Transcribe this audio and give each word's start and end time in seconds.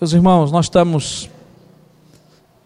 Meus 0.00 0.12
irmãos, 0.12 0.52
nós 0.52 0.66
estamos 0.66 1.28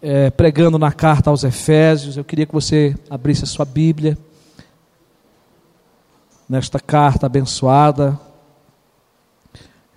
é, 0.02 0.28
pregando 0.28 0.78
na 0.78 0.92
carta 0.92 1.30
aos 1.30 1.44
Efésios. 1.44 2.18
Eu 2.18 2.24
queria 2.24 2.44
que 2.44 2.52
você 2.52 2.94
abrisse 3.08 3.44
a 3.44 3.46
sua 3.46 3.64
Bíblia 3.64 4.18
nesta 6.46 6.78
carta 6.78 7.24
abençoada. 7.24 8.20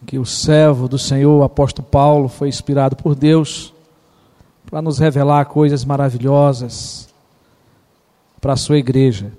Que 0.06 0.18
o 0.18 0.26
servo 0.26 0.88
do 0.88 0.98
Senhor, 0.98 1.38
o 1.38 1.44
apóstolo 1.44 1.86
Paulo, 1.86 2.30
foi 2.30 2.48
inspirado 2.48 2.96
por 2.96 3.14
Deus 3.14 3.74
para 4.66 4.82
nos 4.82 4.98
revelar 4.98 5.44
coisas 5.48 5.84
maravilhosas 5.84 7.10
para 8.40 8.54
a 8.54 8.58
sua 8.58 8.78
igreja. 8.78 9.34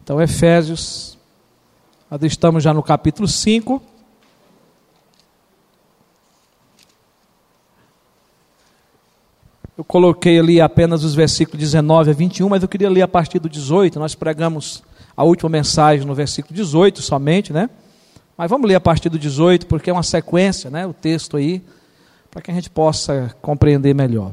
Então, 0.00 0.22
Efésios, 0.22 1.18
nós 2.08 2.22
estamos 2.22 2.62
já 2.62 2.72
no 2.72 2.84
capítulo 2.84 3.26
5. 3.26 3.82
Eu 9.76 9.82
coloquei 9.82 10.38
ali 10.38 10.60
apenas 10.60 11.02
os 11.02 11.16
versículos 11.16 11.58
19 11.58 12.10
a 12.10 12.14
21, 12.14 12.48
mas 12.48 12.62
eu 12.62 12.68
queria 12.68 12.88
ler 12.88 13.02
a 13.02 13.08
partir 13.08 13.40
do 13.40 13.48
18. 13.48 13.98
Nós 13.98 14.14
pregamos 14.14 14.84
a 15.16 15.24
última 15.24 15.50
mensagem 15.50 16.06
no 16.06 16.14
versículo 16.14 16.54
18 16.54 17.02
somente, 17.02 17.52
né? 17.52 17.68
Mas 18.36 18.48
vamos 18.48 18.68
ler 18.68 18.76
a 18.76 18.80
partir 18.80 19.08
do 19.08 19.18
18, 19.18 19.66
porque 19.66 19.90
é 19.90 19.92
uma 19.92 20.04
sequência, 20.04 20.70
né? 20.70 20.86
O 20.86 20.92
texto 20.92 21.36
aí, 21.36 21.60
para 22.30 22.40
que 22.40 22.52
a 22.52 22.54
gente 22.54 22.70
possa 22.70 23.34
compreender 23.42 23.94
melhor. 23.94 24.32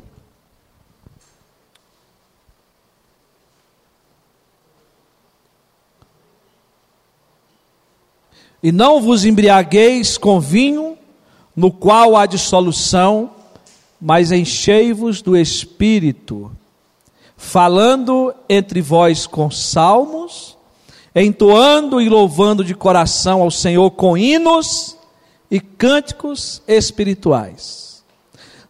E 8.61 8.71
não 8.71 9.01
vos 9.01 9.25
embriagueis 9.25 10.19
com 10.19 10.39
vinho, 10.39 10.95
no 11.55 11.71
qual 11.71 12.15
há 12.15 12.27
dissolução, 12.27 13.31
mas 14.01 14.31
enchei-vos 14.31 15.21
do 15.21 15.37
Espírito, 15.37 16.51
falando 17.37 18.33
entre 18.49 18.81
vós 18.81 19.27
com 19.27 19.51
salmos, 19.51 20.57
entoando 21.15 22.01
e 22.01 22.09
louvando 22.09 22.63
de 22.63 22.73
coração 22.73 23.43
ao 23.43 23.51
Senhor 23.51 23.91
com 23.91 24.17
hinos 24.17 24.97
e 25.51 25.59
cânticos 25.59 26.63
espirituais, 26.67 28.03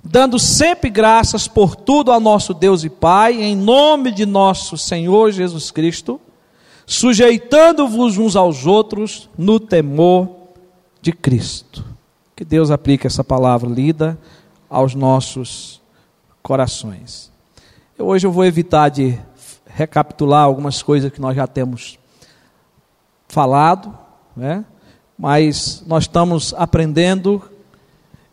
dando 0.03 0.37
sempre 0.37 0.89
graças 0.89 1.47
por 1.47 1.77
tudo 1.77 2.11
ao 2.11 2.19
nosso 2.19 2.53
Deus 2.53 2.83
e 2.83 2.89
Pai, 2.89 3.41
em 3.41 3.55
nome 3.55 4.11
de 4.11 4.25
nosso 4.25 4.77
Senhor 4.77 5.31
Jesus 5.31 5.71
Cristo, 5.71 6.19
sujeitando-vos 6.85 8.17
uns 8.17 8.35
aos 8.35 8.65
outros 8.65 9.29
no 9.37 9.61
temor 9.61 10.27
de 11.01 11.13
Cristo. 11.13 11.85
Que 12.35 12.43
Deus 12.43 12.71
aplique 12.71 13.07
essa 13.07 13.23
palavra 13.23 13.69
lida 13.69 14.17
aos 14.71 14.95
nossos 14.95 15.81
corações. 16.41 17.29
Eu, 17.99 18.07
hoje 18.07 18.25
eu 18.25 18.31
vou 18.31 18.45
evitar 18.45 18.87
de 18.87 19.19
recapitular 19.65 20.45
algumas 20.45 20.81
coisas 20.81 21.11
que 21.11 21.19
nós 21.19 21.35
já 21.35 21.45
temos 21.45 21.99
falado, 23.27 23.93
né? 24.35 24.63
mas 25.17 25.83
nós 25.85 26.05
estamos 26.05 26.53
aprendendo 26.57 27.43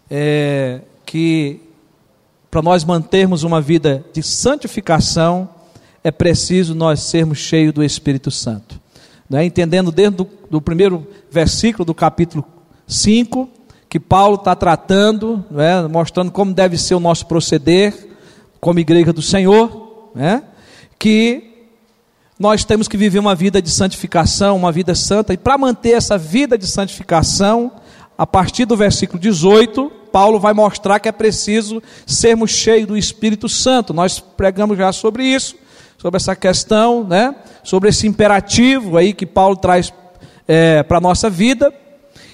é, 0.09 0.83
que 1.05 1.61
para 2.49 2.63
nós 2.63 2.85
mantermos 2.85 3.43
uma 3.43 3.61
vida 3.61 4.05
de 4.13 4.23
santificação 4.23 5.49
é 6.05 6.13
preciso 6.13 6.73
nós 6.73 7.01
sermos 7.01 7.39
cheios 7.39 7.75
do 7.75 7.83
Espírito 7.83 8.31
Santo. 8.31 8.81
Né? 9.29 9.45
Entendendo 9.45 9.91
dentro 9.91 10.25
do, 10.25 10.31
do 10.49 10.63
primeiro 10.63 11.05
versículo 11.31 11.85
do 11.85 11.95
capítulo 11.95 12.45
5, 12.87 13.58
que 13.89 13.99
Paulo 13.99 14.35
está 14.35 14.55
tratando, 14.55 15.45
é, 15.57 15.89
mostrando 15.89 16.31
como 16.31 16.53
deve 16.53 16.77
ser 16.77 16.95
o 16.95 17.01
nosso 17.01 17.27
proceder 17.27 18.09
como 18.61 18.79
igreja 18.79 19.13
do 19.13 19.23
Senhor, 19.23 20.11
né, 20.15 20.43
que 20.99 21.45
nós 22.39 22.65
temos 22.65 22.87
que 22.87 22.97
viver 22.97 23.19
uma 23.19 23.35
vida 23.35 23.63
de 23.63 23.71
santificação, 23.71 24.57
uma 24.57 24.71
vida 24.71 24.95
santa, 24.95 25.33
e 25.33 25.37
para 25.37 25.57
manter 25.57 25.93
essa 25.93 26.19
vida 26.19 26.59
de 26.59 26.67
santificação, 26.67 27.73
a 28.17 28.27
partir 28.27 28.65
do 28.65 28.77
versículo 28.77 29.19
18, 29.19 29.91
Paulo 30.13 30.39
vai 30.39 30.53
mostrar 30.53 30.99
que 30.99 31.09
é 31.09 31.13
preciso 31.13 31.83
sermos 32.07 32.51
cheios 32.51 32.87
do 32.87 32.97
Espírito 32.97 33.49
Santo. 33.49 33.95
Nós 33.95 34.19
pregamos 34.19 34.77
já 34.77 34.93
sobre 34.93 35.25
isso, 35.25 35.55
sobre 35.97 36.17
essa 36.17 36.35
questão, 36.35 37.05
né, 37.05 37.35
sobre 37.63 37.89
esse 37.91 38.07
imperativo 38.07 38.97
aí 38.97 39.13
que 39.13 39.27
Paulo 39.27 39.57
traz 39.57 39.93
é, 40.47 40.83
para 40.83 40.99
a 40.99 41.01
nossa 41.01 41.31
vida, 41.31 41.73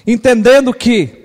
entendendo 0.07 0.73
que 0.73 1.24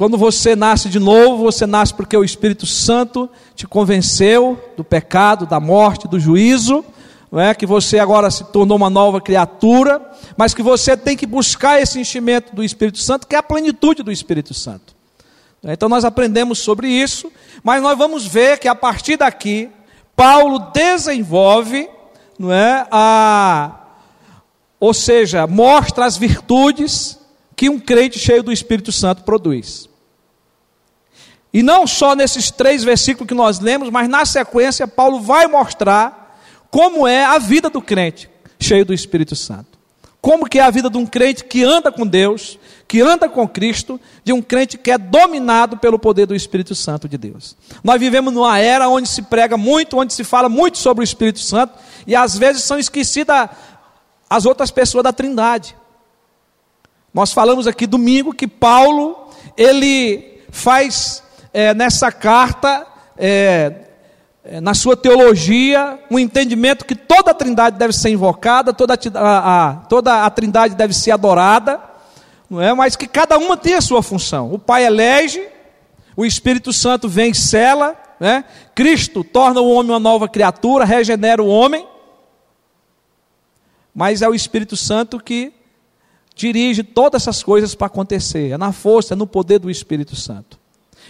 quando 0.00 0.16
você 0.16 0.56
nasce 0.56 0.88
de 0.88 0.98
novo, 0.98 1.44
você 1.44 1.66
nasce 1.66 1.92
porque 1.92 2.16
o 2.16 2.24
Espírito 2.24 2.64
Santo 2.64 3.28
te 3.54 3.66
convenceu 3.66 4.58
do 4.74 4.82
pecado, 4.82 5.44
da 5.44 5.60
morte, 5.60 6.08
do 6.08 6.18
juízo, 6.18 6.82
não 7.30 7.38
é? 7.38 7.54
que 7.54 7.66
você 7.66 7.98
agora 7.98 8.30
se 8.30 8.44
tornou 8.44 8.78
uma 8.78 8.88
nova 8.88 9.20
criatura, 9.20 10.00
mas 10.38 10.54
que 10.54 10.62
você 10.62 10.96
tem 10.96 11.18
que 11.18 11.26
buscar 11.26 11.82
esse 11.82 12.00
enchimento 12.00 12.56
do 12.56 12.64
Espírito 12.64 12.96
Santo, 12.96 13.26
que 13.26 13.34
é 13.34 13.38
a 13.38 13.42
plenitude 13.42 14.02
do 14.02 14.10
Espírito 14.10 14.54
Santo. 14.54 14.94
Então 15.62 15.86
nós 15.86 16.02
aprendemos 16.02 16.60
sobre 16.60 16.88
isso, 16.88 17.30
mas 17.62 17.82
nós 17.82 17.98
vamos 17.98 18.24
ver 18.24 18.58
que 18.58 18.68
a 18.68 18.74
partir 18.74 19.18
daqui, 19.18 19.68
Paulo 20.16 20.70
desenvolve, 20.72 21.90
não 22.38 22.50
é, 22.50 22.86
a, 22.90 23.80
ou 24.80 24.94
seja, 24.94 25.46
mostra 25.46 26.06
as 26.06 26.16
virtudes 26.16 27.18
que 27.54 27.68
um 27.68 27.78
crente 27.78 28.18
cheio 28.18 28.42
do 28.42 28.50
Espírito 28.50 28.90
Santo 28.92 29.24
produz. 29.24 29.89
E 31.52 31.62
não 31.62 31.86
só 31.86 32.14
nesses 32.14 32.50
três 32.50 32.84
versículos 32.84 33.28
que 33.28 33.34
nós 33.34 33.58
lemos, 33.58 33.90
mas 33.90 34.08
na 34.08 34.24
sequência, 34.24 34.86
Paulo 34.86 35.20
vai 35.20 35.46
mostrar 35.46 36.38
como 36.70 37.06
é 37.06 37.24
a 37.24 37.38
vida 37.38 37.68
do 37.68 37.82
crente 37.82 38.30
cheio 38.58 38.84
do 38.84 38.94
Espírito 38.94 39.34
Santo. 39.34 39.78
Como 40.20 40.48
que 40.48 40.58
é 40.58 40.62
a 40.62 40.70
vida 40.70 40.90
de 40.90 40.98
um 40.98 41.06
crente 41.06 41.44
que 41.44 41.64
anda 41.64 41.90
com 41.90 42.06
Deus, 42.06 42.58
que 42.86 43.00
anda 43.00 43.26
com 43.26 43.48
Cristo, 43.48 43.98
de 44.22 44.32
um 44.34 44.42
crente 44.42 44.76
que 44.76 44.90
é 44.90 44.98
dominado 44.98 45.78
pelo 45.78 45.98
poder 45.98 46.26
do 46.26 46.34
Espírito 46.34 46.74
Santo 46.74 47.08
de 47.08 47.16
Deus. 47.16 47.56
Nós 47.82 47.98
vivemos 47.98 48.32
numa 48.32 48.58
era 48.58 48.86
onde 48.88 49.08
se 49.08 49.22
prega 49.22 49.56
muito, 49.56 49.96
onde 49.96 50.12
se 50.12 50.22
fala 50.22 50.48
muito 50.48 50.76
sobre 50.76 51.02
o 51.02 51.04
Espírito 51.04 51.40
Santo, 51.40 51.72
e 52.06 52.14
às 52.14 52.36
vezes 52.36 52.62
são 52.62 52.78
esquecidas 52.78 53.48
as 54.28 54.44
outras 54.44 54.70
pessoas 54.70 55.02
da 55.02 55.12
Trindade. 55.12 55.74
Nós 57.14 57.32
falamos 57.32 57.66
aqui 57.66 57.86
domingo 57.86 58.34
que 58.34 58.46
Paulo, 58.46 59.30
ele 59.56 60.42
faz 60.50 61.22
é, 61.52 61.74
nessa 61.74 62.12
carta, 62.12 62.86
é, 63.16 63.72
é, 64.44 64.60
na 64.60 64.74
sua 64.74 64.96
teologia, 64.96 65.98
um 66.10 66.18
entendimento 66.18 66.84
que 66.84 66.94
toda 66.94 67.30
a 67.30 67.34
trindade 67.34 67.78
deve 67.78 67.92
ser 67.92 68.10
invocada, 68.10 68.72
toda 68.72 68.94
a, 69.14 69.68
a, 69.68 69.74
toda 69.88 70.24
a 70.24 70.30
trindade 70.30 70.74
deve 70.74 70.94
ser 70.94 71.10
adorada, 71.10 71.80
não 72.48 72.60
é? 72.60 72.72
mas 72.72 72.96
que 72.96 73.06
cada 73.06 73.38
uma 73.38 73.56
tem 73.56 73.74
a 73.74 73.80
sua 73.80 74.02
função. 74.02 74.52
O 74.52 74.58
Pai 74.58 74.84
elege, 74.84 75.46
o 76.16 76.24
Espírito 76.24 76.72
Santo 76.72 77.08
vem 77.08 77.32
e 77.32 77.34
cela, 77.34 77.96
né? 78.18 78.44
Cristo 78.74 79.24
torna 79.24 79.60
o 79.60 79.70
homem 79.70 79.92
uma 79.92 79.98
nova 79.98 80.28
criatura, 80.28 80.84
regenera 80.84 81.42
o 81.42 81.48
homem, 81.48 81.86
mas 83.94 84.20
é 84.20 84.28
o 84.28 84.34
Espírito 84.34 84.76
Santo 84.76 85.18
que 85.18 85.52
dirige 86.34 86.82
todas 86.82 87.22
essas 87.22 87.42
coisas 87.42 87.74
para 87.74 87.86
acontecer, 87.86 88.52
é 88.52 88.58
na 88.58 88.72
força, 88.72 89.14
é 89.14 89.16
no 89.16 89.26
poder 89.26 89.58
do 89.58 89.70
Espírito 89.70 90.14
Santo. 90.14 90.59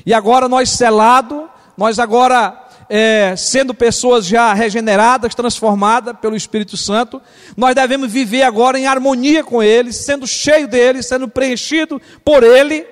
E 0.05 0.15
agora 0.15 0.49
nós 0.49 0.71
selado, 0.71 1.49
nós 1.77 1.99
agora 1.99 2.69
é, 2.89 3.37
sendo 3.37 3.73
pessoas 3.73 4.27
já 4.27 4.53
regeneradas, 4.53 5.33
transformadas 5.33 6.17
pelo 6.21 6.35
Espírito 6.35 6.77
Santo, 6.77 7.23
nós 7.57 7.73
devemos 7.75 8.11
viver 8.11 8.43
agora 8.43 8.79
em 8.79 8.87
harmonia 8.87 9.45
com 9.45 9.63
Ele, 9.63 9.93
sendo 9.93 10.27
cheio 10.27 10.67
dele, 10.67 11.01
sendo 11.03 11.29
preenchido 11.29 12.03
por 12.25 12.43
Ele, 12.43 12.85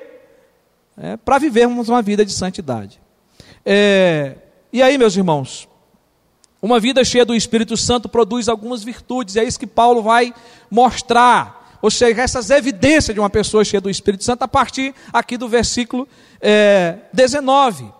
é, 0.97 1.17
para 1.17 1.39
vivermos 1.39 1.89
uma 1.89 2.01
vida 2.01 2.25
de 2.25 2.33
santidade. 2.33 3.01
É, 3.67 4.37
e 4.73 4.81
aí, 4.81 4.97
meus 4.97 5.17
irmãos, 5.17 5.69
uma 6.63 6.79
vida 6.79 7.05
cheia 7.05 7.25
do 7.25 7.35
Espírito 7.35 7.77
Santo 7.77 8.09
produz 8.09 8.49
algumas 8.49 8.85
virtudes, 8.85 9.35
é 9.35 9.43
isso 9.43 9.59
que 9.59 9.67
Paulo 9.67 10.03
vai 10.03 10.33
mostrar 10.71 11.58
ou 11.81 11.91
seja, 11.91 12.21
essas 12.21 12.51
evidências 12.51 13.15
de 13.15 13.21
uma 13.21 13.31
pessoa 13.31 13.65
cheia 13.65 13.81
do 13.81 13.91
Espírito 13.91 14.25
Santo 14.25 14.43
a 14.43 14.49
partir 14.49 14.95
aqui 15.13 15.37
do 15.37 15.49
versículo 15.49 16.09
é, 16.41 16.99
19. 17.13 17.93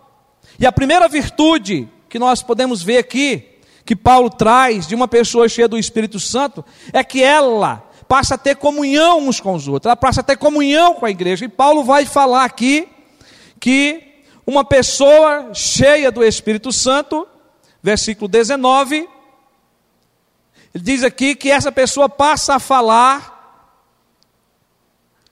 E 0.59 0.65
a 0.65 0.71
primeira 0.71 1.07
virtude 1.07 1.87
que 2.09 2.19
nós 2.19 2.41
podemos 2.41 2.81
ver 2.83 2.97
aqui, 2.97 3.45
que 3.85 3.95
Paulo 3.95 4.29
traz 4.29 4.85
de 4.85 4.95
uma 4.95 5.07
pessoa 5.07 5.47
cheia 5.47 5.67
do 5.67 5.77
Espírito 5.77 6.19
Santo, 6.19 6.65
é 6.91 7.03
que 7.03 7.23
ela 7.23 7.83
passa 8.07 8.35
a 8.35 8.37
ter 8.37 8.55
comunhão 8.55 9.19
uns 9.19 9.39
com 9.39 9.53
os 9.53 9.67
outros, 9.67 9.85
ela 9.87 9.95
passa 9.95 10.21
a 10.21 10.23
ter 10.23 10.35
comunhão 10.35 10.95
com 10.95 11.05
a 11.05 11.11
igreja. 11.11 11.45
E 11.45 11.49
Paulo 11.49 11.83
vai 11.83 12.05
falar 12.05 12.43
aqui 12.43 12.89
que 13.59 14.03
uma 14.45 14.65
pessoa 14.65 15.53
cheia 15.53 16.11
do 16.11 16.23
Espírito 16.23 16.71
Santo, 16.71 17.27
versículo 17.81 18.27
19, 18.27 19.07
ele 20.73 20.83
diz 20.83 21.03
aqui 21.03 21.35
que 21.35 21.49
essa 21.49 21.71
pessoa 21.71 22.09
passa 22.09 22.55
a 22.55 22.59
falar 22.59 23.38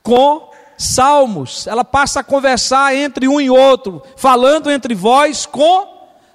com 0.07 0.50
salmos, 0.77 1.68
ela 1.68 1.83
passa 1.83 2.21
a 2.21 2.24
conversar 2.24 2.95
entre 2.95 3.27
um 3.27 3.42
e 3.42 3.50
outro, 3.50 4.01
falando 4.15 4.71
entre 4.71 4.95
vós 4.95 5.45
com 5.45 5.86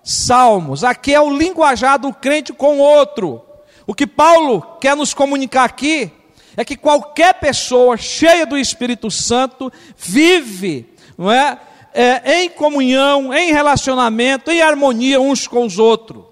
salmos. 0.05 0.85
Aqui 0.85 1.15
é 1.15 1.21
o 1.23 1.35
linguajar 1.35 1.99
do 1.99 2.13
crente 2.13 2.53
com 2.53 2.79
outro. 2.79 3.41
O 3.87 3.95
que 3.95 4.07
Paulo 4.07 4.77
quer 4.79 4.95
nos 4.95 5.15
comunicar 5.15 5.65
aqui 5.65 6.13
é 6.55 6.67
que 6.67 6.77
qualquer 6.77 7.33
pessoa 7.41 7.97
cheia 7.97 8.45
do 8.45 8.59
Espírito 8.59 9.11
Santo 9.11 9.73
vive, 9.97 10.95
não 11.17 11.33
é? 11.33 11.59
é 11.95 12.43
em 12.43 12.51
comunhão, 12.51 13.33
em 13.33 13.55
relacionamento, 13.55 14.51
em 14.51 14.61
harmonia 14.61 15.19
uns 15.19 15.49
com 15.49 15.65
os 15.65 15.79
outros. 15.79 16.25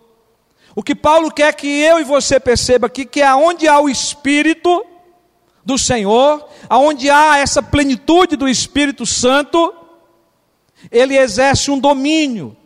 O 0.76 0.82
que 0.82 0.94
Paulo 0.94 1.30
quer 1.30 1.54
que 1.54 1.66
eu 1.66 2.00
e 2.00 2.04
você 2.04 2.38
perceba 2.38 2.86
aqui 2.86 3.06
que 3.06 3.22
é 3.22 3.34
onde 3.34 3.66
há 3.66 3.80
o 3.80 3.88
Espírito 3.88 4.84
do 5.64 5.76
Senhor, 5.76 6.46
aonde 6.68 7.10
há 7.10 7.38
essa 7.38 7.62
plenitude 7.62 8.36
do 8.36 8.48
Espírito 8.48 9.04
Santo, 9.04 9.74
ele 10.90 11.16
exerce 11.16 11.70
um 11.70 11.78
domínio, 11.78 12.56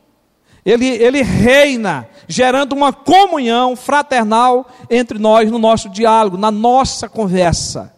ele, 0.64 0.86
ele 0.86 1.22
reina, 1.22 2.08
gerando 2.28 2.72
uma 2.72 2.92
comunhão 2.92 3.76
fraternal 3.76 4.66
entre 4.88 5.18
nós 5.18 5.50
no 5.50 5.58
nosso 5.58 5.88
diálogo, 5.88 6.38
na 6.38 6.50
nossa 6.50 7.08
conversa. 7.08 7.92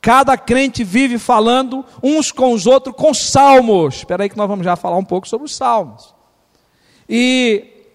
Cada 0.00 0.36
crente 0.36 0.82
vive 0.82 1.18
falando 1.18 1.84
uns 2.02 2.32
com 2.32 2.52
os 2.52 2.66
outros 2.66 2.96
com 2.96 3.12
salmos. 3.12 3.96
Espera 3.96 4.22
aí 4.22 4.30
que 4.30 4.36
nós 4.36 4.48
vamos 4.48 4.64
já 4.64 4.74
falar 4.74 4.96
um 4.96 5.04
pouco 5.04 5.28
sobre 5.28 5.44
os 5.44 5.54
salmos. 5.54 6.14
E 7.06 7.92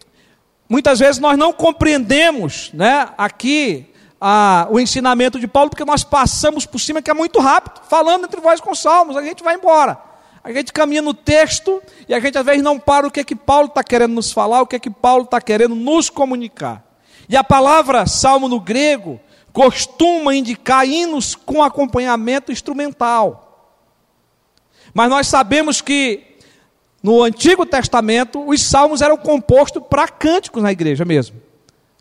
muitas 0.70 1.00
vezes 1.00 1.20
nós 1.20 1.38
não 1.38 1.52
compreendemos, 1.52 2.70
né, 2.74 3.10
aqui 3.18 3.92
a, 4.27 4.68
o 4.72 4.80
ensinamento 4.80 5.39
de 5.39 5.48
Paulo, 5.48 5.69
porque 5.69 5.86
nós 5.86 6.04
passamos 6.04 6.66
por 6.66 6.80
cima 6.80 7.00
que 7.00 7.12
é 7.12 7.13
muito 7.13 7.39
rápido, 7.39 7.81
falando 7.88 8.25
entre 8.25 8.42
vós 8.42 8.60
com 8.60 8.74
salmos, 8.74 9.16
a 9.16 9.22
gente 9.22 9.44
vai 9.44 9.54
embora. 9.54 10.00
A 10.44 10.51
gente 10.51 10.74
caminha 10.74 11.04
no 11.04 11.13
texto 11.13 11.80
e 12.10 12.13
a 12.13 12.19
gente 12.19 12.36
às 12.36 12.44
vezes 12.44 12.63
não 12.63 12.80
para 12.80 13.06
o 13.06 13.12
que 13.12 13.19
é 13.19 13.24
que 13.24 13.36
Paulo 13.36 13.68
está 13.68 13.83
querendo 13.83 14.16
nos 14.16 14.31
falar, 14.31 14.63
o 14.63 14.66
que 14.66 14.77
é 14.77 14.80
que 14.80 14.89
Paulo 14.89 15.25
está 15.25 15.39
querendo 15.39 15.75
nos 15.75 16.10
comunicar. 16.10 16.83
E 17.30 17.38
a 17.38 17.44
palavra 17.44 18.07
salmo 18.07 18.48
no 18.48 18.60
grego 18.60 19.19
costuma 19.54 20.33
indicar 20.33 20.88
hinos 20.88 21.36
com 21.36 21.62
acompanhamento 21.62 22.51
instrumental. 22.51 23.77
Mas 24.92 25.07
nós 25.07 25.27
sabemos 25.27 25.81
que 25.81 26.36
no 27.04 27.22
Antigo 27.22 27.63
Testamento 27.63 28.44
os 28.44 28.60
salmos 28.63 29.04
eram 29.04 29.18
compostos 29.18 29.83
para 29.88 30.07
cânticos 30.07 30.63
na 30.63 30.72
igreja 30.72 31.06
mesmo. 31.06 31.45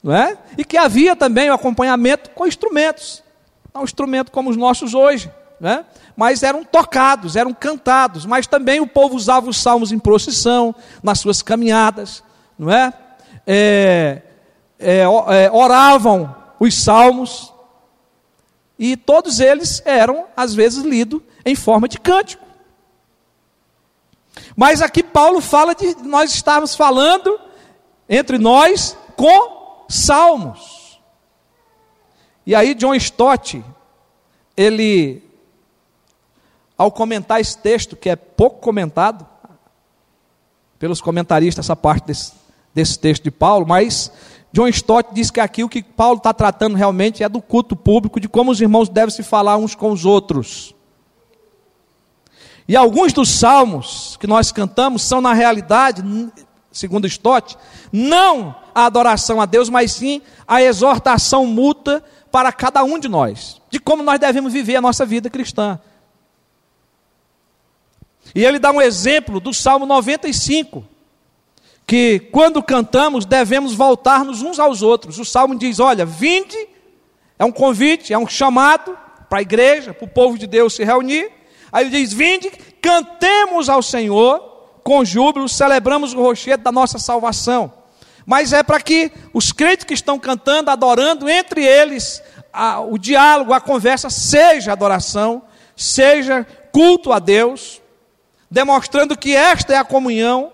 Não 0.05 0.15
é? 0.15 0.39
E 0.57 0.65
que 0.65 0.77
havia 0.77 1.17
também 1.17 1.51
o 1.51 1.55
acompanhamento 1.55 2.31
com 2.31 2.47
instrumentos. 2.47 3.25
Não 3.75 3.81
um 3.81 3.85
instrumento 3.85 4.31
como 4.31 4.51
os 4.51 4.57
nossos 4.57 4.95
hoje 4.95 5.29
né? 5.65 5.85
mas 6.17 6.43
eram 6.43 6.65
tocados, 6.65 7.37
eram 7.37 7.55
cantados, 7.55 8.27
mas 8.27 8.47
também 8.47 8.81
o 8.81 8.87
povo 8.87 9.17
usava 9.17 9.49
os 9.49 9.57
salmos 9.57 9.93
em 9.93 9.99
procissão, 9.99 10.75
nas 11.03 11.21
suas 11.21 11.41
caminhadas, 11.43 12.23
não 12.59 12.71
é? 12.71 12.93
é, 13.47 14.23
é, 14.79 15.01
é 15.01 15.51
oravam 15.51 16.35
os 16.61 16.75
salmos, 16.83 17.53
e 18.79 18.97
todos 18.97 19.41
eles 19.41 19.81
eram, 19.85 20.27
às 20.37 20.53
vezes, 20.55 20.85
lidos 20.85 21.23
em 21.47 21.55
forma 21.55 21.89
de 21.89 21.99
cântico. 21.99 22.45
Mas 24.57 24.83
aqui 24.83 25.03
Paulo 25.03 25.41
fala 25.41 25.75
de 25.75 25.97
nós 26.03 26.35
estávamos 26.35 26.75
falando 26.75 27.41
entre 28.09 28.37
nós 28.37 28.97
com 29.17 29.64
salmos. 29.95 31.01
E 32.45 32.55
aí 32.55 32.75
John 32.75 32.95
Stott, 32.95 33.65
ele 34.57 35.23
ao 36.77 36.91
comentar 36.91 37.41
esse 37.41 37.57
texto, 37.57 37.97
que 37.97 38.11
é 38.11 38.17
pouco 38.17 38.61
comentado 38.61 39.25
pelos 40.79 41.01
comentaristas, 41.01 41.65
essa 41.65 41.77
parte 41.77 42.07
desse, 42.07 42.33
desse 42.75 42.99
texto 42.99 43.23
de 43.23 43.31
Paulo, 43.31 43.65
mas 43.67 44.11
John 44.53 44.67
Stott 44.69 45.15
diz 45.15 45.31
que 45.31 45.41
aqui 45.41 45.63
o 45.63 45.69
que 45.69 45.83
Paulo 45.83 46.19
está 46.19 46.35
tratando 46.35 46.77
realmente 46.77 47.23
é 47.23 47.29
do 47.29 47.41
culto 47.41 47.77
público, 47.77 48.19
de 48.19 48.29
como 48.29 48.51
os 48.51 48.61
irmãos 48.61 48.89
devem 48.89 49.15
se 49.15 49.23
falar 49.23 49.57
uns 49.57 49.75
com 49.75 49.93
os 49.93 50.05
outros. 50.05 50.75
E 52.67 52.75
alguns 52.75 53.13
dos 53.13 53.31
salmos 53.31 54.17
que 54.19 54.27
nós 54.27 54.51
cantamos 54.51 55.03
são, 55.03 55.21
na 55.21 55.33
realidade, 55.33 56.03
segundo 56.75 57.07
Stott, 57.07 57.57
não 57.93 58.55
a 58.75 58.85
adoração 58.85 59.41
a 59.41 59.47
Deus, 59.47 59.71
mas 59.71 59.93
sim 59.93 60.21
a 60.47 60.61
exortação 60.61 61.47
mútua 61.47 62.03
para 62.31 62.53
cada 62.53 62.83
um 62.83 62.99
de 62.99 63.09
nós, 63.09 63.63
de 63.71 63.79
como 63.79 64.03
nós 64.03 64.19
devemos 64.19 64.53
viver 64.53 64.75
a 64.77 64.81
nossa 64.81 65.07
vida 65.07 65.31
cristã. 65.31 65.79
E 68.35 68.45
ele 68.45 68.59
dá 68.59 68.73
um 68.73 68.83
exemplo 68.83 69.39
do 69.39 69.55
Salmo 69.55 69.87
95, 69.87 70.85
que 71.87 72.19
quando 72.33 72.61
cantamos 72.63 73.25
devemos 73.25 73.75
voltar-nos 73.75 74.43
uns 74.43 74.59
aos 74.59 74.83
outros. 74.83 75.19
O 75.19 75.25
Salmo 75.25 75.57
diz: 75.57 75.79
Olha, 75.79 76.05
vinde, 76.05 76.57
é 77.39 77.45
um 77.45 77.53
convite, 77.53 78.13
é 78.13 78.19
um 78.19 78.27
chamado 78.27 78.99
para 79.29 79.39
a 79.39 79.43
igreja, 79.43 79.95
para 79.95 80.05
o 80.05 80.09
povo 80.09 80.37
de 80.37 80.49
Deus 80.49 80.75
se 80.75 80.83
reunir. 80.83 81.31
Aí 81.71 81.85
ele 81.85 81.99
diz: 81.99 82.13
Vinde, 82.13 82.51
cantemos 82.83 83.69
ao 83.69 83.83
Senhor 83.83 84.54
com 84.85 85.05
júbilo, 85.05 85.49
celebramos 85.49 86.13
o 86.13 86.23
rochedo 86.23 86.63
da 86.63 86.71
nossa 86.71 86.99
salvação. 86.99 87.73
Mas 88.27 88.53
é 88.53 88.63
para 88.63 88.81
que 88.81 89.11
os 89.33 89.51
crentes 89.51 89.85
que 89.85 89.95
estão 89.95 90.19
cantando, 90.19 90.71
adorando, 90.71 91.29
entre 91.29 91.65
eles, 91.65 92.23
a, 92.53 92.81
o 92.81 92.99
diálogo, 92.99 93.53
a 93.53 93.61
conversa 93.61 94.09
seja 94.11 94.73
adoração, 94.73 95.43
seja 95.75 96.47
culto 96.71 97.13
a 97.13 97.19
Deus 97.19 97.83
demonstrando 98.55 99.19
que 99.19 99.35
esta 99.35 99.73
é 99.73 99.77
a 99.77 99.85
comunhão 99.85 100.53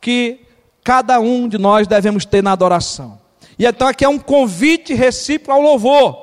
que 0.00 0.40
cada 0.82 1.20
um 1.20 1.46
de 1.46 1.58
nós 1.58 1.86
devemos 1.86 2.24
ter 2.24 2.42
na 2.42 2.52
adoração. 2.52 3.20
E 3.58 3.66
então 3.66 3.86
aqui 3.86 4.02
é 4.02 4.08
um 4.08 4.18
convite 4.18 4.94
recíproco 4.94 5.52
ao 5.52 5.60
louvor. 5.60 6.16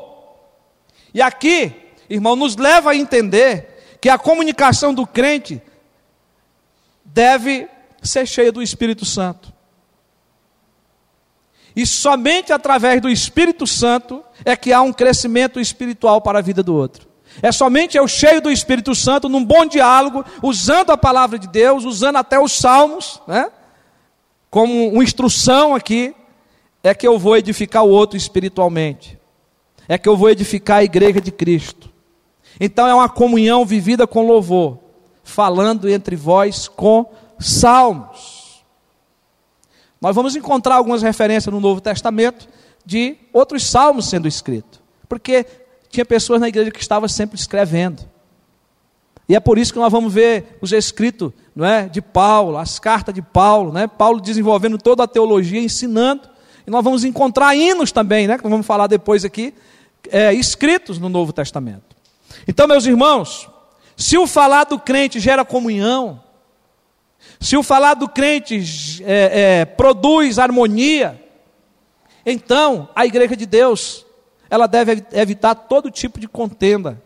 E 1.13 1.21
aqui, 1.21 1.71
irmão, 2.09 2.35
nos 2.35 2.55
leva 2.57 2.91
a 2.91 2.95
entender 2.95 3.97
que 4.01 4.09
a 4.09 4.17
comunicação 4.17 4.95
do 4.95 5.05
crente 5.05 5.61
deve 7.03 7.67
ser 8.01 8.25
cheia 8.25 8.51
do 8.51 8.61
Espírito 8.61 9.05
Santo. 9.05 9.53
E 11.75 11.85
somente 11.85 12.51
através 12.51 13.01
do 13.01 13.09
Espírito 13.09 13.65
Santo 13.65 14.23
é 14.43 14.55
que 14.55 14.73
há 14.73 14.81
um 14.81 14.91
crescimento 14.91 15.59
espiritual 15.59 16.21
para 16.21 16.39
a 16.39 16.41
vida 16.41 16.61
do 16.61 16.75
outro. 16.75 17.07
É 17.41 17.51
somente 17.51 17.97
eu 17.97 18.07
cheio 18.07 18.41
do 18.41 18.51
Espírito 18.51 18.93
Santo, 18.93 19.29
num 19.29 19.43
bom 19.43 19.65
diálogo, 19.65 20.25
usando 20.43 20.91
a 20.91 20.97
palavra 20.97 21.39
de 21.39 21.47
Deus, 21.47 21.85
usando 21.85 22.17
até 22.17 22.37
os 22.39 22.51
salmos, 22.51 23.21
né? 23.25 23.49
como 24.49 24.89
uma 24.89 25.03
instrução 25.03 25.73
aqui, 25.73 26.13
é 26.83 26.93
que 26.93 27.07
eu 27.07 27.17
vou 27.17 27.37
edificar 27.37 27.85
o 27.85 27.89
outro 27.89 28.17
espiritualmente. 28.17 29.17
É 29.87 29.97
que 29.97 30.09
eu 30.09 30.17
vou 30.17 30.29
edificar 30.29 30.79
a 30.79 30.83
igreja 30.83 31.21
de 31.21 31.31
Cristo. 31.31 31.89
Então 32.59 32.85
é 32.85 32.93
uma 32.93 33.07
comunhão 33.07 33.65
vivida 33.65 34.05
com 34.05 34.27
louvor, 34.27 34.77
falando 35.31 35.89
entre 35.89 36.15
vós 36.15 36.67
com 36.67 37.11
salmos. 37.39 38.63
Nós 39.99 40.15
vamos 40.15 40.35
encontrar 40.35 40.75
algumas 40.75 41.01
referências 41.01 41.53
no 41.53 41.59
Novo 41.59 41.79
Testamento 41.79 42.47
de 42.85 43.15
outros 43.31 43.65
salmos 43.65 44.09
sendo 44.09 44.27
escritos. 44.27 44.81
Porque 45.07 45.45
tinha 45.89 46.05
pessoas 46.05 46.41
na 46.41 46.47
igreja 46.47 46.71
que 46.71 46.79
estavam 46.79 47.07
sempre 47.07 47.35
escrevendo. 47.35 48.01
E 49.27 49.35
é 49.35 49.39
por 49.39 49.57
isso 49.57 49.71
que 49.71 49.79
nós 49.79 49.91
vamos 49.91 50.13
ver 50.13 50.57
os 50.61 50.71
escritos 50.71 51.31
não 51.55 51.65
é, 51.65 51.87
de 51.87 52.01
Paulo, 52.01 52.57
as 52.57 52.79
cartas 52.79 53.13
de 53.13 53.21
Paulo, 53.21 53.71
né? 53.71 53.87
Paulo 53.87 54.19
desenvolvendo 54.19 54.77
toda 54.77 55.03
a 55.03 55.07
teologia, 55.07 55.61
ensinando. 55.61 56.29
E 56.65 56.71
nós 56.71 56.83
vamos 56.83 57.03
encontrar 57.03 57.55
hinos 57.55 57.91
também, 57.91 58.27
né? 58.27 58.37
que 58.37 58.43
nós 58.43 58.51
vamos 58.51 58.65
falar 58.65 58.87
depois 58.87 59.25
aqui, 59.25 59.53
é, 60.09 60.33
escritos 60.33 60.99
no 60.99 61.09
Novo 61.09 61.33
Testamento. 61.33 61.95
Então, 62.47 62.67
meus 62.67 62.85
irmãos, 62.85 63.50
se 64.01 64.17
o 64.17 64.25
falar 64.25 64.63
do 64.63 64.79
crente 64.79 65.19
gera 65.19 65.45
comunhão, 65.45 66.23
se 67.39 67.55
o 67.55 67.61
falar 67.61 67.93
do 67.93 68.09
crente 68.09 68.59
é, 69.03 69.59
é, 69.59 69.65
produz 69.65 70.39
harmonia, 70.39 71.23
então 72.25 72.89
a 72.95 73.05
igreja 73.05 73.37
de 73.37 73.45
Deus 73.45 74.03
ela 74.49 74.65
deve 74.65 75.05
evitar 75.13 75.53
todo 75.53 75.91
tipo 75.91 76.19
de 76.19 76.27
contenda, 76.27 77.01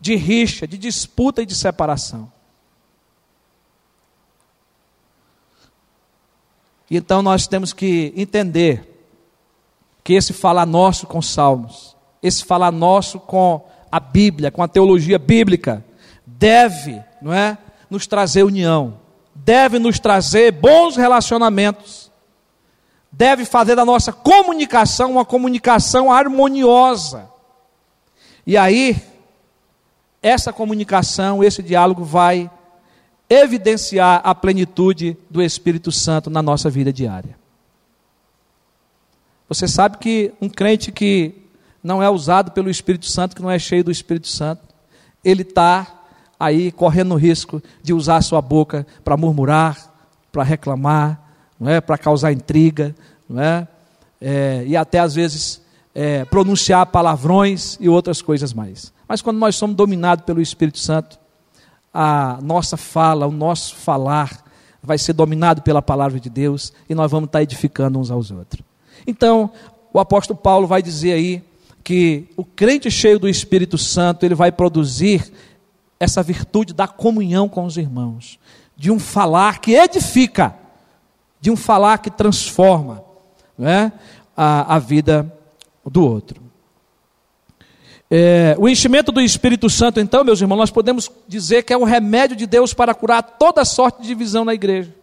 de 0.00 0.16
rixa, 0.16 0.66
de 0.66 0.78
disputa 0.78 1.42
e 1.42 1.46
de 1.46 1.54
separação. 1.54 2.32
Então 6.90 7.20
nós 7.20 7.46
temos 7.46 7.74
que 7.74 8.14
entender 8.16 9.04
que 10.02 10.14
esse 10.14 10.32
falar 10.32 10.64
nosso 10.64 11.06
com 11.06 11.20
salmos, 11.20 11.94
esse 12.22 12.42
falar 12.42 12.72
nosso 12.72 13.20
com 13.20 13.68
a 13.92 14.00
Bíblia, 14.00 14.50
com 14.50 14.62
a 14.62 14.68
teologia 14.68 15.18
bíblica, 15.18 15.84
deve, 16.38 17.02
não 17.20 17.32
é, 17.32 17.58
nos 17.88 18.06
trazer 18.06 18.42
união, 18.42 18.98
deve 19.34 19.78
nos 19.78 19.98
trazer 19.98 20.52
bons 20.52 20.96
relacionamentos 20.96 22.06
deve 23.16 23.46
fazer 23.46 23.74
da 23.74 23.84
nossa 23.84 24.12
comunicação 24.12 25.12
uma 25.12 25.24
comunicação 25.24 26.12
harmoniosa. 26.12 27.30
E 28.46 28.58
aí, 28.58 29.02
essa 30.22 30.52
comunicação, 30.52 31.42
esse 31.42 31.62
diálogo 31.62 32.04
vai 32.04 32.50
evidenciar 33.28 34.20
a 34.22 34.34
plenitude 34.34 35.16
do 35.30 35.42
Espírito 35.42 35.90
Santo 35.90 36.28
na 36.28 36.42
nossa 36.42 36.68
vida 36.68 36.92
diária. 36.92 37.38
Você 39.48 39.66
sabe 39.66 39.96
que 39.96 40.34
um 40.40 40.48
crente 40.48 40.92
que 40.92 41.34
não 41.82 42.02
é 42.02 42.10
usado 42.10 42.50
pelo 42.50 42.68
Espírito 42.68 43.06
Santo, 43.06 43.34
que 43.34 43.42
não 43.42 43.50
é 43.50 43.58
cheio 43.58 43.82
do 43.82 43.90
Espírito 43.90 44.28
Santo, 44.28 44.62
ele 45.24 45.42
está 45.42 45.95
aí 46.38 46.70
correndo 46.70 47.14
o 47.14 47.18
risco 47.18 47.62
de 47.82 47.92
usar 47.92 48.22
sua 48.22 48.40
boca 48.40 48.86
para 49.04 49.16
murmurar, 49.16 49.92
para 50.30 50.42
reclamar, 50.42 51.20
não 51.58 51.70
é? 51.70 51.80
para 51.80 51.96
causar 51.96 52.32
intriga, 52.32 52.94
não 53.28 53.42
é? 53.42 53.68
é 54.20 54.64
e 54.66 54.76
até 54.76 54.98
às 54.98 55.14
vezes 55.14 55.62
é, 55.94 56.24
pronunciar 56.26 56.86
palavrões 56.86 57.76
e 57.80 57.88
outras 57.88 58.20
coisas 58.20 58.52
mais. 58.52 58.92
Mas 59.08 59.22
quando 59.22 59.38
nós 59.38 59.56
somos 59.56 59.76
dominados 59.76 60.24
pelo 60.24 60.40
Espírito 60.40 60.78
Santo, 60.78 61.18
a 61.92 62.38
nossa 62.42 62.76
fala, 62.76 63.26
o 63.26 63.32
nosso 63.32 63.74
falar 63.76 64.44
vai 64.82 64.98
ser 64.98 65.14
dominado 65.14 65.62
pela 65.62 65.80
palavra 65.80 66.20
de 66.20 66.28
Deus 66.28 66.72
e 66.88 66.94
nós 66.94 67.10
vamos 67.10 67.28
estar 67.28 67.42
edificando 67.42 67.98
uns 67.98 68.10
aos 68.10 68.30
outros. 68.30 68.62
Então, 69.06 69.50
o 69.92 69.98
apóstolo 69.98 70.38
Paulo 70.38 70.66
vai 70.66 70.82
dizer 70.82 71.12
aí 71.12 71.42
que 71.82 72.28
o 72.36 72.44
crente 72.44 72.90
cheio 72.90 73.18
do 73.18 73.28
Espírito 73.28 73.78
Santo, 73.78 74.26
ele 74.26 74.34
vai 74.34 74.52
produzir 74.52 75.32
essa 75.98 76.22
virtude 76.22 76.74
da 76.74 76.86
comunhão 76.86 77.48
com 77.48 77.64
os 77.64 77.76
irmãos, 77.76 78.38
de 78.76 78.90
um 78.90 78.98
falar 78.98 79.60
que 79.60 79.74
edifica, 79.74 80.54
de 81.40 81.50
um 81.50 81.56
falar 81.56 81.98
que 81.98 82.10
transforma 82.10 83.02
né, 83.56 83.92
a, 84.36 84.76
a 84.76 84.78
vida 84.78 85.32
do 85.84 86.04
outro. 86.04 86.46
É, 88.10 88.54
o 88.58 88.68
enchimento 88.68 89.10
do 89.10 89.20
Espírito 89.20 89.68
Santo, 89.68 89.98
então, 89.98 90.22
meus 90.22 90.40
irmãos, 90.40 90.58
nós 90.58 90.70
podemos 90.70 91.10
dizer 91.26 91.64
que 91.64 91.72
é 91.72 91.76
o 91.76 91.84
remédio 91.84 92.36
de 92.36 92.46
Deus 92.46 92.72
para 92.72 92.94
curar 92.94 93.22
toda 93.22 93.64
sorte 93.64 94.02
de 94.02 94.08
divisão 94.08 94.44
na 94.44 94.54
igreja 94.54 94.94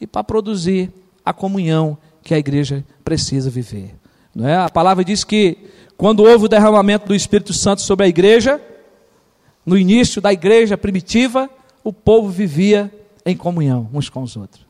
e 0.00 0.06
para 0.06 0.22
produzir 0.22 0.92
a 1.24 1.32
comunhão 1.32 1.98
que 2.22 2.34
a 2.34 2.38
igreja 2.38 2.84
precisa 3.04 3.50
viver. 3.50 3.96
Não 4.34 4.46
é? 4.46 4.56
A 4.56 4.68
palavra 4.68 5.04
diz 5.04 5.24
que 5.24 5.58
quando 5.96 6.22
houve 6.22 6.44
o 6.44 6.48
derramamento 6.48 7.06
do 7.06 7.14
Espírito 7.14 7.52
Santo 7.52 7.82
sobre 7.82 8.06
a 8.06 8.08
igreja, 8.08 8.60
no 9.64 9.76
início 9.78 10.20
da 10.20 10.32
igreja 10.32 10.76
primitiva, 10.76 11.48
o 11.82 11.92
povo 11.92 12.28
vivia 12.28 12.92
em 13.24 13.36
comunhão 13.36 13.88
uns 13.92 14.08
com 14.08 14.22
os 14.22 14.36
outros. 14.36 14.64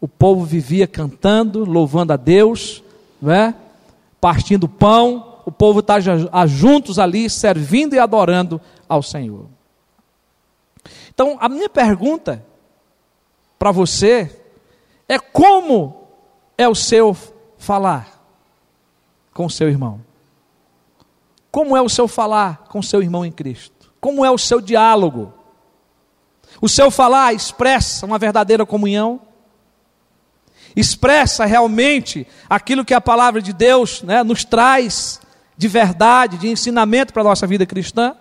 O 0.00 0.08
povo 0.08 0.44
vivia 0.44 0.86
cantando, 0.86 1.64
louvando 1.64 2.12
a 2.12 2.16
Deus, 2.16 2.82
não 3.20 3.32
é? 3.32 3.54
partindo 4.20 4.68
pão, 4.68 5.40
o 5.46 5.52
povo 5.52 5.80
está 5.80 5.96
juntos 6.46 6.98
ali, 6.98 7.28
servindo 7.30 7.94
e 7.94 7.98
adorando 7.98 8.60
ao 8.88 9.02
Senhor. 9.02 9.46
Então, 11.08 11.36
a 11.40 11.48
minha 11.48 11.68
pergunta 11.68 12.44
para 13.58 13.70
você 13.70 14.42
é 15.08 15.18
como 15.18 16.08
é 16.56 16.68
o 16.68 16.74
seu 16.74 17.16
falar 17.58 18.20
com 19.32 19.46
o 19.46 19.50
seu 19.50 19.68
irmão? 19.68 20.00
Como 21.50 21.76
é 21.76 21.82
o 21.82 21.88
seu 21.88 22.06
falar 22.06 22.64
com 22.68 22.82
seu 22.82 23.02
irmão 23.02 23.24
em 23.24 23.32
Cristo? 23.32 23.92
Como 24.00 24.24
é 24.24 24.30
o 24.30 24.38
seu 24.38 24.60
diálogo? 24.60 25.32
O 26.60 26.68
seu 26.68 26.90
falar 26.90 27.32
expressa 27.32 28.06
uma 28.06 28.18
verdadeira 28.18 28.64
comunhão? 28.64 29.20
Expressa 30.76 31.44
realmente 31.44 32.26
aquilo 32.48 32.84
que 32.84 32.94
a 32.94 33.00
palavra 33.00 33.42
de 33.42 33.52
Deus 33.52 34.02
né, 34.02 34.22
nos 34.22 34.44
traz 34.44 35.20
de 35.56 35.68
verdade, 35.68 36.38
de 36.38 36.48
ensinamento 36.48 37.12
para 37.12 37.22
a 37.22 37.24
nossa 37.24 37.46
vida 37.46 37.66
cristã? 37.66 38.16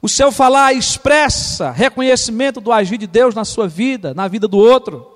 O 0.00 0.08
seu 0.08 0.30
falar 0.30 0.74
expressa 0.74 1.70
reconhecimento 1.70 2.60
do 2.60 2.70
agir 2.70 2.98
de 2.98 3.06
Deus 3.06 3.34
na 3.34 3.44
sua 3.44 3.66
vida, 3.66 4.12
na 4.12 4.28
vida 4.28 4.46
do 4.46 4.58
outro? 4.58 5.10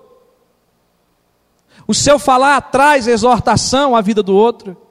O 1.87 1.95
seu 1.95 2.19
falar 2.19 2.61
traz 2.63 3.07
exortação 3.07 3.95
à 3.95 4.01
vida 4.01 4.23
do 4.23 4.35
outro? 4.35 4.88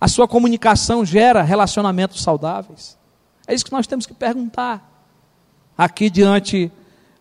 A 0.00 0.06
sua 0.08 0.28
comunicação 0.28 1.04
gera 1.04 1.42
relacionamentos 1.42 2.22
saudáveis? 2.22 2.96
É 3.46 3.54
isso 3.54 3.64
que 3.64 3.72
nós 3.72 3.86
temos 3.86 4.06
que 4.06 4.14
perguntar 4.14 4.84
aqui 5.76 6.10
diante 6.10 6.70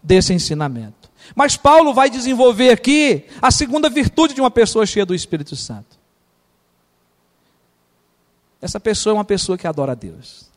desse 0.03 0.33
ensinamento. 0.33 1.09
Mas 1.35 1.57
Paulo 1.57 1.93
vai 1.93 2.09
desenvolver 2.09 2.69
aqui 2.69 3.25
a 3.41 3.51
segunda 3.51 3.89
virtude 3.89 4.33
de 4.33 4.41
uma 4.41 4.51
pessoa 4.51 4.85
cheia 4.85 5.05
do 5.05 5.15
Espírito 5.15 5.55
Santo. 5.55 5.97
Essa 8.61 8.79
pessoa 8.79 9.11
é 9.11 9.15
uma 9.15 9.25
pessoa 9.25 9.57
que 9.57 9.67
adora 9.67 9.91
a 9.91 9.95
Deus. 9.95 10.49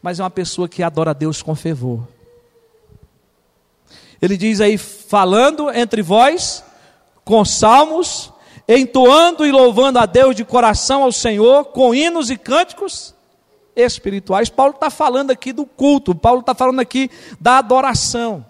Mas 0.00 0.18
é 0.18 0.22
uma 0.22 0.30
pessoa 0.30 0.68
que 0.68 0.82
adora 0.82 1.10
a 1.10 1.14
Deus 1.14 1.42
com 1.42 1.54
fervor. 1.54 2.06
Ele 4.20 4.36
diz 4.36 4.60
aí, 4.60 4.76
falando 4.78 5.70
entre 5.70 6.02
vós, 6.02 6.64
com 7.24 7.44
salmos, 7.44 8.32
entoando 8.78 9.44
e 9.44 9.50
louvando 9.50 9.98
a 9.98 10.06
Deus 10.06 10.36
de 10.36 10.44
coração 10.44 11.02
ao 11.02 11.12
Senhor, 11.12 11.66
com 11.66 11.94
hinos 11.94 12.30
e 12.30 12.36
cânticos 12.36 13.14
espirituais. 13.74 14.48
Paulo 14.48 14.74
está 14.74 14.90
falando 14.90 15.30
aqui 15.30 15.52
do 15.52 15.66
culto, 15.66 16.14
Paulo 16.14 16.40
está 16.40 16.54
falando 16.54 16.80
aqui 16.80 17.10
da 17.40 17.58
adoração. 17.58 18.46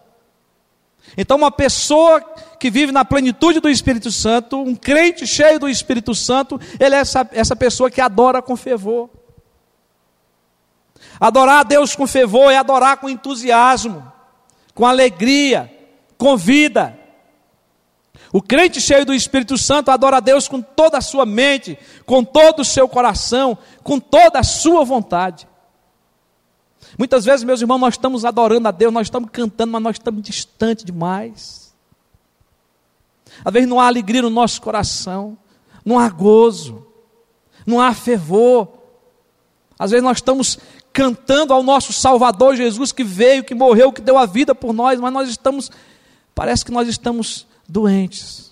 Então, 1.17 1.37
uma 1.37 1.51
pessoa 1.51 2.21
que 2.59 2.71
vive 2.71 2.93
na 2.93 3.05
plenitude 3.05 3.61
do 3.61 3.69
Espírito 3.69 4.13
Santo, 4.13 4.61
um 4.61 4.77
crente 4.77 5.27
cheio 5.27 5.59
do 5.59 5.69
Espírito 5.69 6.15
Santo, 6.15 6.61
ele 6.79 6.95
é 6.95 6.99
essa, 6.99 7.29
essa 7.33 7.57
pessoa 7.57 7.91
que 7.91 8.01
adora 8.01 8.43
com 8.43 8.57
fervor. 8.57 9.09
Adorar 11.19 11.61
a 11.61 11.63
Deus 11.63 11.97
com 11.97 12.07
fervor 12.07 12.53
é 12.53 12.57
adorar 12.57 12.99
com 12.99 13.09
entusiasmo, 13.09 14.11
com 14.75 14.87
alegria, 14.87 15.73
com 16.17 16.37
vida. 16.37 17.00
O 18.33 18.41
crente 18.41 18.81
cheio 18.81 19.05
do 19.05 19.15
Espírito 19.15 19.59
Santo 19.59 19.91
adora 19.91 20.19
a 20.19 20.21
Deus 20.21 20.47
com 20.47 20.61
toda 20.61 20.99
a 20.99 21.01
sua 21.01 21.27
mente, 21.27 21.79
com 22.07 22.23
todo 22.23 22.61
o 22.61 22.65
seu 22.65 22.89
coração, 22.89 23.59
com 23.83 23.99
toda 23.99 24.39
a 24.39 24.45
sua 24.45 24.85
vontade. 24.85 25.49
Muitas 26.99 27.25
vezes, 27.25 27.45
meus 27.45 27.61
irmãos, 27.61 27.79
nós 27.79 27.95
estamos 27.95 28.25
adorando 28.25 28.69
a 28.69 28.71
Deus, 28.71 28.93
nós 28.93 29.07
estamos 29.07 29.31
cantando, 29.31 29.73
mas 29.73 29.83
nós 29.83 29.97
estamos 29.97 30.23
distantes 30.23 30.85
demais. 30.85 31.75
Às 33.45 33.53
vezes 33.53 33.69
não 33.69 33.81
há 33.81 33.87
alegria 33.87 34.23
no 34.23 34.31
nosso 34.31 34.61
coração, 34.61 35.37
não 35.85 35.99
há 35.99 36.09
gozo, 36.09 36.87
não 37.67 37.81
há 37.81 37.93
fervor. 37.95 38.69
Às 39.79 39.91
vezes 39.91 40.05
nós 40.05 40.19
estamos 40.19 40.59
cantando 40.93 41.53
ao 41.53 41.63
nosso 41.63 41.93
Salvador 41.93 42.57
Jesus 42.57 42.93
que 42.93 43.05
veio, 43.05 43.45
que 43.45 43.55
morreu, 43.55 43.93
que 43.93 44.01
deu 44.01 44.19
a 44.19 44.27
vida 44.27 44.55
por 44.55 44.73
nós, 44.73 45.01
mas 45.01 45.13
nós 45.13 45.29
estamos, 45.29 45.71
parece 46.35 46.65
que 46.65 46.73
nós 46.73 46.89
estamos 46.89 47.47
doentes. 47.71 48.51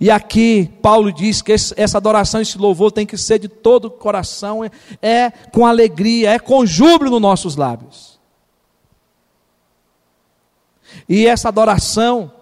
E 0.00 0.10
aqui 0.10 0.70
Paulo 0.82 1.12
diz 1.12 1.40
que 1.40 1.52
essa 1.52 1.98
adoração, 1.98 2.40
esse 2.40 2.58
louvor 2.58 2.90
tem 2.90 3.06
que 3.06 3.16
ser 3.16 3.38
de 3.38 3.48
todo 3.48 3.86
o 3.86 3.90
coração, 3.90 4.64
é, 4.64 4.70
é 5.00 5.30
com 5.30 5.64
alegria, 5.64 6.32
é 6.32 6.38
com 6.38 6.66
júbilo 6.66 7.10
nos 7.10 7.20
nossos 7.20 7.56
lábios. 7.56 8.18
E 11.08 11.26
essa 11.26 11.48
adoração, 11.48 12.32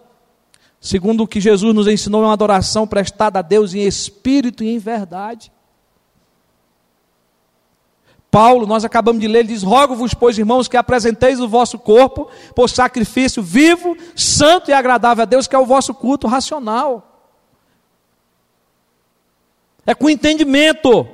segundo 0.81 1.25
o 1.25 1.29
que 1.29 1.41
Jesus 1.41 1.75
nos 1.75 1.89
ensinou, 1.89 2.23
é 2.23 2.27
uma 2.27 2.33
adoração 2.33 2.87
prestada 2.87 3.39
a 3.39 3.43
Deus 3.43 3.75
em 3.75 3.83
espírito 3.83 4.65
e 4.65 4.75
em 4.75 4.79
verdade. 4.79 5.53
Paulo, 8.33 8.67
nós 8.67 8.83
acabamos 8.83 9.21
de 9.21 9.29
ler, 9.29 9.41
ele 9.41 9.49
diz: 9.49 9.63
Rogo-vos, 9.63 10.15
pois, 10.15 10.39
irmãos, 10.39 10.67
que 10.67 10.79
apresenteis 10.79 11.39
o 11.39 11.47
vosso 11.47 11.79
corpo 11.79 12.31
por 12.57 12.71
sacrifício 12.71 13.43
vivo, 13.43 13.95
santo 14.17 14.71
e 14.71 14.73
agradável 14.73 15.21
a 15.21 15.27
Deus, 15.27 15.47
que 15.47 15.55
é 15.55 15.59
o 15.59 15.67
vosso 15.67 15.93
culto 15.93 16.27
racional. 16.27 17.29
É 19.85 19.95
com 19.95 20.09
entendimento. 20.09 21.07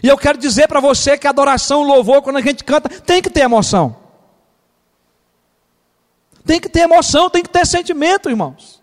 E 0.00 0.06
eu 0.06 0.16
quero 0.16 0.38
dizer 0.38 0.68
para 0.68 0.78
você 0.78 1.18
que 1.18 1.26
adoração, 1.26 1.82
louvor, 1.82 2.22
quando 2.22 2.36
a 2.36 2.40
gente 2.40 2.62
canta, 2.62 2.88
tem 2.88 3.20
que 3.20 3.30
ter 3.30 3.40
emoção. 3.40 3.96
Tem 6.46 6.60
que 6.60 6.68
ter 6.68 6.82
emoção, 6.82 7.28
tem 7.28 7.42
que 7.42 7.48
ter 7.48 7.66
sentimento, 7.66 8.30
irmãos. 8.30 8.80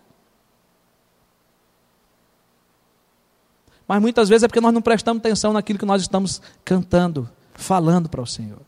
Mas 3.92 4.00
muitas 4.00 4.26
vezes 4.26 4.42
é 4.42 4.48
porque 4.48 4.58
nós 4.58 4.72
não 4.72 4.80
prestamos 4.80 5.20
atenção 5.20 5.52
naquilo 5.52 5.78
que 5.78 5.84
nós 5.84 6.00
estamos 6.00 6.40
cantando, 6.64 7.28
falando 7.52 8.08
para 8.08 8.22
o 8.22 8.26
Senhor. 8.26 8.62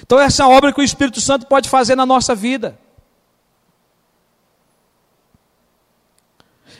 Então, 0.00 0.18
essa 0.18 0.42
é 0.42 0.46
a 0.46 0.48
obra 0.48 0.72
que 0.72 0.80
o 0.80 0.82
Espírito 0.82 1.20
Santo 1.20 1.44
pode 1.44 1.68
fazer 1.68 1.94
na 1.94 2.06
nossa 2.06 2.34
vida. 2.34 2.78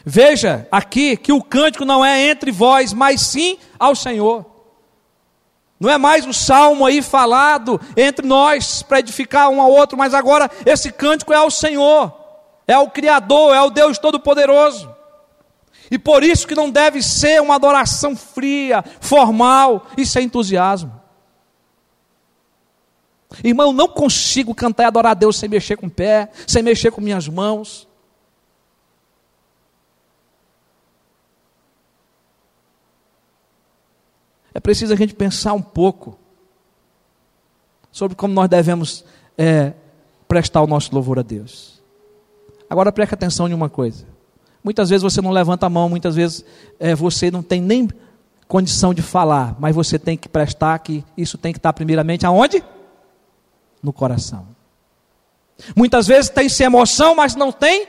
Veja 0.03 0.67
aqui 0.71 1.15
que 1.15 1.31
o 1.31 1.43
cântico 1.43 1.85
não 1.85 2.03
é 2.03 2.27
entre 2.27 2.51
vós, 2.51 2.91
mas 2.91 3.21
sim 3.21 3.59
ao 3.77 3.95
Senhor. 3.95 4.43
Não 5.79 5.91
é 5.91 5.99
mais 5.99 6.25
o 6.25 6.33
salmo 6.33 6.87
aí 6.87 7.03
falado 7.03 7.79
entre 7.95 8.25
nós 8.25 8.81
para 8.81 8.97
edificar 8.97 9.49
um 9.49 9.61
ao 9.61 9.69
outro, 9.69 9.95
mas 9.95 10.15
agora 10.15 10.49
esse 10.65 10.91
cântico 10.91 11.31
é 11.31 11.35
ao 11.35 11.51
Senhor, 11.51 12.11
é 12.67 12.73
ao 12.73 12.89
Criador, 12.89 13.53
é 13.53 13.59
ao 13.59 13.69
Deus 13.69 13.99
Todo-Poderoso. 13.99 14.94
E 15.89 15.97
por 15.99 16.23
isso 16.23 16.47
que 16.47 16.55
não 16.55 16.69
deve 16.69 17.01
ser 17.01 17.41
uma 17.41 17.55
adoração 17.55 18.15
fria, 18.15 18.83
formal 18.99 19.87
e 19.97 20.05
sem 20.05 20.25
entusiasmo. 20.25 21.01
Irmão, 23.43 23.73
não 23.73 23.87
consigo 23.87 24.55
cantar 24.55 24.83
e 24.83 24.85
adorar 24.87 25.11
a 25.11 25.15
Deus 25.15 25.37
sem 25.37 25.49
mexer 25.49 25.75
com 25.75 25.87
o 25.87 25.91
pé, 25.91 26.31
sem 26.47 26.63
mexer 26.63 26.91
com 26.91 27.01
minhas 27.01 27.27
mãos. 27.27 27.87
É 34.53 34.59
preciso 34.59 34.93
a 34.93 34.95
gente 34.95 35.13
pensar 35.13 35.53
um 35.53 35.61
pouco 35.61 36.17
sobre 37.91 38.15
como 38.15 38.33
nós 38.33 38.47
devemos 38.47 39.03
é, 39.37 39.73
prestar 40.27 40.61
o 40.61 40.67
nosso 40.67 40.93
louvor 40.93 41.19
a 41.19 41.21
Deus. 41.21 41.83
Agora 42.69 42.91
preste 42.91 43.13
atenção 43.13 43.49
em 43.49 43.53
uma 43.53 43.69
coisa. 43.69 44.14
Muitas 44.65 44.89
vezes 44.89 45.03
você 45.03 45.21
não 45.21 45.29
levanta 45.29 45.67
a 45.67 45.69
mão, 45.69 45.87
muitas 45.87 46.15
vezes 46.15 46.43
é, 46.79 46.95
você 46.95 47.29
não 47.29 47.43
tem 47.43 47.61
nem 47.61 47.87
condição 48.47 48.95
de 48.95 49.01
falar, 49.03 49.55
mas 49.59 49.75
você 49.75 49.99
tem 49.99 50.17
que 50.17 50.27
prestar 50.27 50.79
que 50.79 51.05
isso 51.15 51.37
tem 51.37 51.53
que 51.53 51.59
estar 51.59 51.71
primeiramente 51.71 52.25
aonde? 52.25 52.63
No 53.83 53.93
coração. 53.93 54.47
Muitas 55.75 56.07
vezes 56.07 56.31
tem-se 56.31 56.63
emoção, 56.63 57.13
mas 57.13 57.35
não 57.35 57.51
tem 57.51 57.87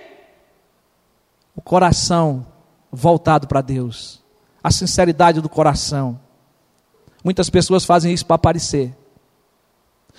o 1.54 1.62
coração 1.62 2.46
voltado 2.92 3.46
para 3.46 3.62
Deus. 3.62 4.22
A 4.62 4.70
sinceridade 4.70 5.40
do 5.40 5.48
coração. 5.48 6.20
Muitas 7.24 7.48
pessoas 7.48 7.86
fazem 7.86 8.12
isso 8.12 8.26
para 8.26 8.36
aparecer. 8.36 8.94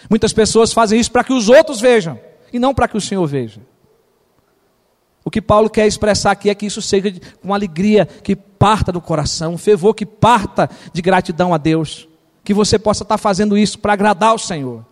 Muitas 0.09 0.33
pessoas 0.33 0.73
fazem 0.73 0.99
isso 0.99 1.11
para 1.11 1.23
que 1.23 1.33
os 1.33 1.49
outros 1.49 1.79
vejam 1.79 2.19
e 2.51 2.57
não 2.57 2.73
para 2.73 2.87
que 2.87 2.97
o 2.97 3.01
Senhor 3.01 3.27
veja. 3.27 3.61
O 5.27 5.29
que 5.29 5.41
Paulo 5.41 5.69
quer 5.69 5.85
expressar 5.85 6.31
aqui 6.31 6.49
é 6.49 6.55
que 6.55 6.65
isso 6.65 6.81
seja 6.81 7.13
uma 7.43 7.53
alegria 7.53 8.05
que 8.05 8.33
parta 8.33 8.93
do 8.93 9.01
coração, 9.01 9.55
um 9.55 9.57
fervor 9.57 9.93
que 9.93 10.05
parta 10.05 10.69
de 10.93 11.01
gratidão 11.01 11.53
a 11.53 11.57
Deus. 11.57 12.07
Que 12.45 12.53
você 12.53 12.79
possa 12.79 13.03
estar 13.03 13.17
fazendo 13.17 13.57
isso 13.57 13.77
para 13.77 13.91
agradar 13.91 14.33
o 14.33 14.39
Senhor, 14.39 14.85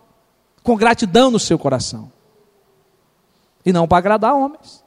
com 0.61 0.75
gratidão 0.75 1.31
no 1.31 1.39
seu 1.39 1.57
coração, 1.57 2.11
e 3.65 3.71
não 3.71 3.87
para 3.87 3.99
agradar 3.99 4.35
homens. 4.35 4.83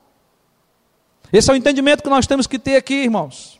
Esse 1.32 1.50
é 1.50 1.54
o 1.54 1.56
entendimento 1.56 2.02
que 2.02 2.10
nós 2.10 2.26
temos 2.26 2.46
que 2.46 2.58
ter 2.58 2.76
aqui, 2.76 3.04
irmãos. 3.04 3.58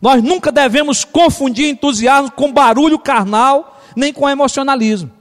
Nós 0.00 0.22
nunca 0.22 0.50
devemos 0.50 1.04
confundir 1.04 1.68
entusiasmo 1.68 2.32
com 2.32 2.50
barulho 2.50 2.98
carnal, 2.98 3.78
nem 3.94 4.10
com 4.10 4.26
emocionalismo. 4.26 5.12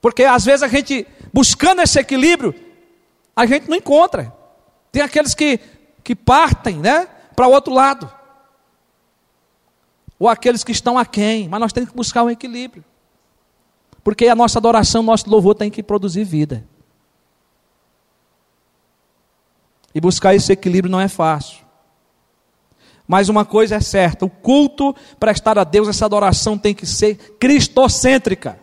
Porque 0.00 0.24
às 0.24 0.44
vezes 0.44 0.62
a 0.62 0.68
gente, 0.68 1.06
buscando 1.32 1.82
esse 1.82 1.98
equilíbrio, 1.98 2.54
a 3.34 3.46
gente 3.46 3.68
não 3.68 3.76
encontra. 3.76 4.32
Tem 4.92 5.02
aqueles 5.02 5.34
que, 5.34 5.58
que 6.02 6.14
partem 6.14 6.78
né, 6.78 7.08
para 7.34 7.46
o 7.46 7.52
outro 7.52 7.72
lado. 7.72 8.10
Ou 10.18 10.28
aqueles 10.28 10.62
que 10.62 10.72
estão 10.72 10.98
aquém. 10.98 11.48
Mas 11.48 11.60
nós 11.60 11.72
temos 11.72 11.90
que 11.90 11.96
buscar 11.96 12.22
um 12.22 12.30
equilíbrio. 12.30 12.84
Porque 14.02 14.28
a 14.28 14.34
nossa 14.34 14.58
adoração, 14.58 15.02
nosso 15.02 15.28
louvor 15.28 15.54
tem 15.54 15.70
que 15.70 15.82
produzir 15.82 16.24
vida. 16.24 16.66
E 19.94 20.00
buscar 20.00 20.34
esse 20.34 20.52
equilíbrio 20.52 20.90
não 20.90 21.00
é 21.00 21.08
fácil. 21.08 21.64
Mas 23.06 23.28
uma 23.28 23.44
coisa 23.44 23.76
é 23.76 23.80
certa: 23.80 24.24
o 24.24 24.30
culto 24.30 24.94
prestar 25.18 25.58
a 25.58 25.64
Deus, 25.64 25.88
essa 25.88 26.06
adoração 26.06 26.56
tem 26.56 26.74
que 26.74 26.86
ser 26.86 27.16
cristocêntrica. 27.38 28.60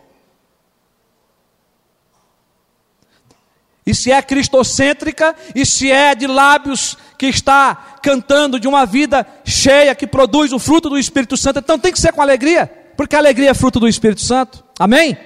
E 3.88 3.94
se 3.94 4.12
é 4.12 4.20
cristocêntrica, 4.20 5.34
e 5.54 5.64
se 5.64 5.90
é 5.90 6.14
de 6.14 6.26
lábios 6.26 6.98
que 7.16 7.24
está 7.24 7.96
cantando 8.02 8.60
de 8.60 8.68
uma 8.68 8.84
vida 8.84 9.26
cheia, 9.46 9.94
que 9.94 10.06
produz 10.06 10.52
o 10.52 10.58
fruto 10.58 10.90
do 10.90 10.98
Espírito 10.98 11.38
Santo, 11.38 11.60
então 11.60 11.78
tem 11.78 11.90
que 11.90 11.98
ser 11.98 12.12
com 12.12 12.20
alegria, 12.20 12.66
porque 12.98 13.16
a 13.16 13.18
alegria 13.18 13.48
é 13.48 13.54
fruto 13.54 13.80
do 13.80 13.88
Espírito 13.88 14.20
Santo. 14.20 14.62
Amém? 14.78 15.16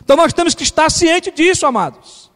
Então 0.00 0.16
nós 0.16 0.32
temos 0.32 0.54
que 0.54 0.62
estar 0.62 0.88
cientes 0.88 1.34
disso, 1.34 1.66
amados. 1.66 2.30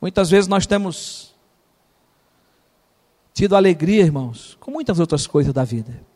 Muitas 0.00 0.30
vezes 0.30 0.48
nós 0.48 0.64
temos 0.64 1.34
tido 3.34 3.54
alegria, 3.54 4.04
irmãos, 4.04 4.56
com 4.58 4.70
muitas 4.70 4.98
outras 4.98 5.26
coisas 5.26 5.52
da 5.52 5.64
vida. 5.64 6.08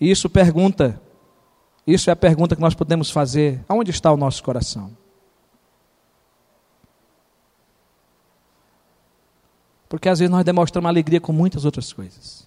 Isso 0.00 0.28
pergunta, 0.28 1.00
isso 1.86 2.10
é 2.10 2.12
a 2.12 2.16
pergunta 2.16 2.54
que 2.54 2.60
nós 2.60 2.74
podemos 2.74 3.10
fazer: 3.10 3.64
aonde 3.68 3.90
está 3.90 4.12
o 4.12 4.16
nosso 4.16 4.42
coração? 4.42 4.90
Porque 9.88 10.08
às 10.08 10.18
vezes 10.18 10.30
nós 10.30 10.44
demonstramos 10.44 10.88
alegria 10.88 11.20
com 11.20 11.32
muitas 11.32 11.64
outras 11.64 11.92
coisas. 11.92 12.46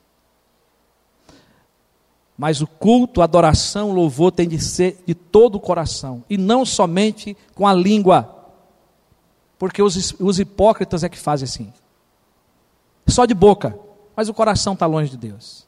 Mas 2.37 2.61
o 2.61 2.67
culto, 2.67 3.21
a 3.21 3.25
adoração, 3.25 3.89
o 3.89 3.93
louvor 3.93 4.31
tem 4.31 4.47
de 4.47 4.59
ser 4.59 5.03
de 5.05 5.13
todo 5.13 5.55
o 5.55 5.59
coração 5.59 6.23
e 6.29 6.37
não 6.37 6.65
somente 6.65 7.35
com 7.53 7.67
a 7.67 7.73
língua. 7.73 8.35
Porque 9.57 9.81
os, 9.81 10.15
os 10.19 10.39
hipócritas 10.39 11.03
é 11.03 11.09
que 11.09 11.17
fazem 11.17 11.45
assim. 11.45 11.73
Só 13.07 13.25
de 13.25 13.33
boca, 13.33 13.77
mas 14.15 14.29
o 14.29 14.33
coração 14.33 14.73
está 14.73 14.85
longe 14.85 15.11
de 15.11 15.17
Deus. 15.17 15.67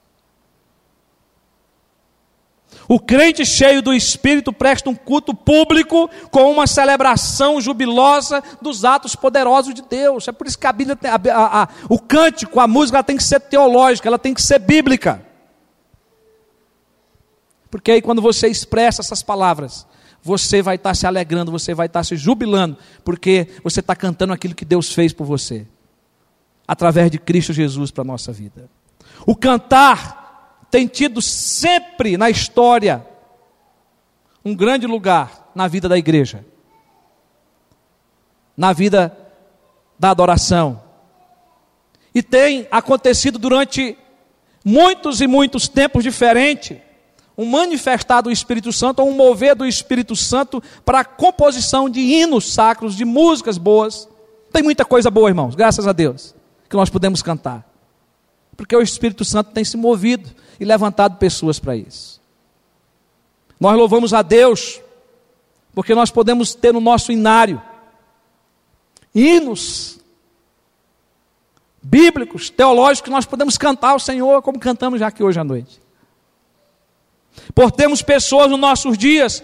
O 2.87 2.99
crente 2.99 3.45
cheio 3.45 3.81
do 3.81 3.93
Espírito 3.93 4.51
presta 4.51 4.89
um 4.89 4.95
culto 4.95 5.33
público 5.33 6.09
com 6.29 6.51
uma 6.51 6.67
celebração 6.67 7.61
jubilosa 7.61 8.43
dos 8.61 8.83
atos 8.83 9.15
poderosos 9.15 9.73
de 9.73 9.81
Deus. 9.81 10.27
É 10.27 10.31
por 10.31 10.47
isso 10.47 10.57
que 10.57 10.67
a 10.67 10.73
Bíblia, 10.73 10.97
a, 11.03 11.15
a, 11.15 11.63
a, 11.63 11.67
o 11.89 11.99
cântico, 11.99 12.59
a 12.59 12.67
música, 12.67 13.03
tem 13.03 13.17
que 13.17 13.23
ser 13.23 13.39
teológica, 13.39 14.07
ela 14.07 14.19
tem 14.19 14.33
que 14.33 14.41
ser 14.41 14.59
bíblica. 14.59 15.25
Porque 17.69 17.91
aí 17.91 18.01
quando 18.01 18.21
você 18.21 18.47
expressa 18.47 19.01
essas 19.01 19.23
palavras, 19.23 19.87
você 20.21 20.61
vai 20.61 20.75
estar 20.75 20.93
se 20.93 21.07
alegrando, 21.07 21.51
você 21.51 21.73
vai 21.73 21.87
estar 21.87 22.03
se 22.03 22.15
jubilando, 22.15 22.77
porque 23.03 23.47
você 23.63 23.79
está 23.79 23.95
cantando 23.95 24.33
aquilo 24.33 24.53
que 24.53 24.65
Deus 24.65 24.93
fez 24.93 25.13
por 25.13 25.25
você, 25.25 25.65
através 26.67 27.09
de 27.09 27.17
Cristo 27.17 27.53
Jesus 27.53 27.89
para 27.89 28.01
a 28.01 28.05
nossa 28.05 28.31
vida. 28.31 28.69
O 29.25 29.35
cantar 29.35 30.20
tem 30.71 30.87
tido 30.87 31.21
sempre 31.21 32.17
na 32.17 32.29
história 32.29 33.05
um 34.43 34.55
grande 34.55 34.87
lugar 34.87 35.51
na 35.53 35.67
vida 35.67 35.87
da 35.87 35.97
igreja, 35.97 36.43
na 38.55 38.73
vida 38.73 39.15
da 39.99 40.09
adoração. 40.09 40.81
E 42.15 42.23
tem 42.23 42.67
acontecido 42.71 43.37
durante 43.37 43.97
muitos 44.65 45.21
e 45.21 45.27
muitos 45.27 45.67
tempos 45.67 46.03
diferentes 46.03 46.77
um 47.37 47.45
manifestar 47.45 48.21
do 48.21 48.29
Espírito 48.29 48.71
Santo, 48.71 49.01
ou 49.01 49.09
um 49.09 49.15
mover 49.15 49.55
do 49.55 49.65
Espírito 49.65 50.15
Santo 50.15 50.61
para 50.85 50.99
a 50.99 51.05
composição 51.05 51.89
de 51.89 51.99
hinos 51.99 52.53
sacros, 52.53 52.95
de 52.95 53.05
músicas 53.05 53.57
boas. 53.57 54.07
Tem 54.51 54.61
muita 54.61 54.85
coisa 54.85 55.09
boa, 55.09 55.29
irmãos, 55.29 55.55
graças 55.55 55.87
a 55.87 55.93
Deus, 55.93 56.35
que 56.69 56.75
nós 56.75 56.89
podemos 56.89 57.21
cantar. 57.23 57.67
Porque 58.55 58.75
o 58.75 58.81
Espírito 58.81 59.25
Santo 59.25 59.51
tem 59.51 59.63
se 59.63 59.77
movido 59.77 60.29
e 60.61 60.65
levantado 60.65 61.17
pessoas 61.17 61.57
para 61.57 61.75
isso. 61.75 62.21
Nós 63.59 63.75
louvamos 63.75 64.13
a 64.13 64.21
Deus, 64.21 64.79
porque 65.73 65.95
nós 65.95 66.11
podemos 66.11 66.53
ter 66.53 66.71
no 66.71 66.79
nosso 66.79 67.11
inário 67.11 67.59
hinos 69.13 69.99
bíblicos, 71.81 72.51
teológicos, 72.51 73.01
que 73.01 73.09
nós 73.09 73.25
podemos 73.25 73.57
cantar 73.57 73.89
ao 73.89 73.99
Senhor, 73.99 74.43
como 74.43 74.59
cantamos 74.59 74.99
já 74.99 75.07
aqui 75.07 75.23
hoje 75.23 75.39
à 75.39 75.43
noite. 75.43 75.81
Por 77.55 77.71
termos 77.71 78.03
pessoas 78.03 78.51
nos 78.51 78.59
nossos 78.59 78.99
dias 78.99 79.43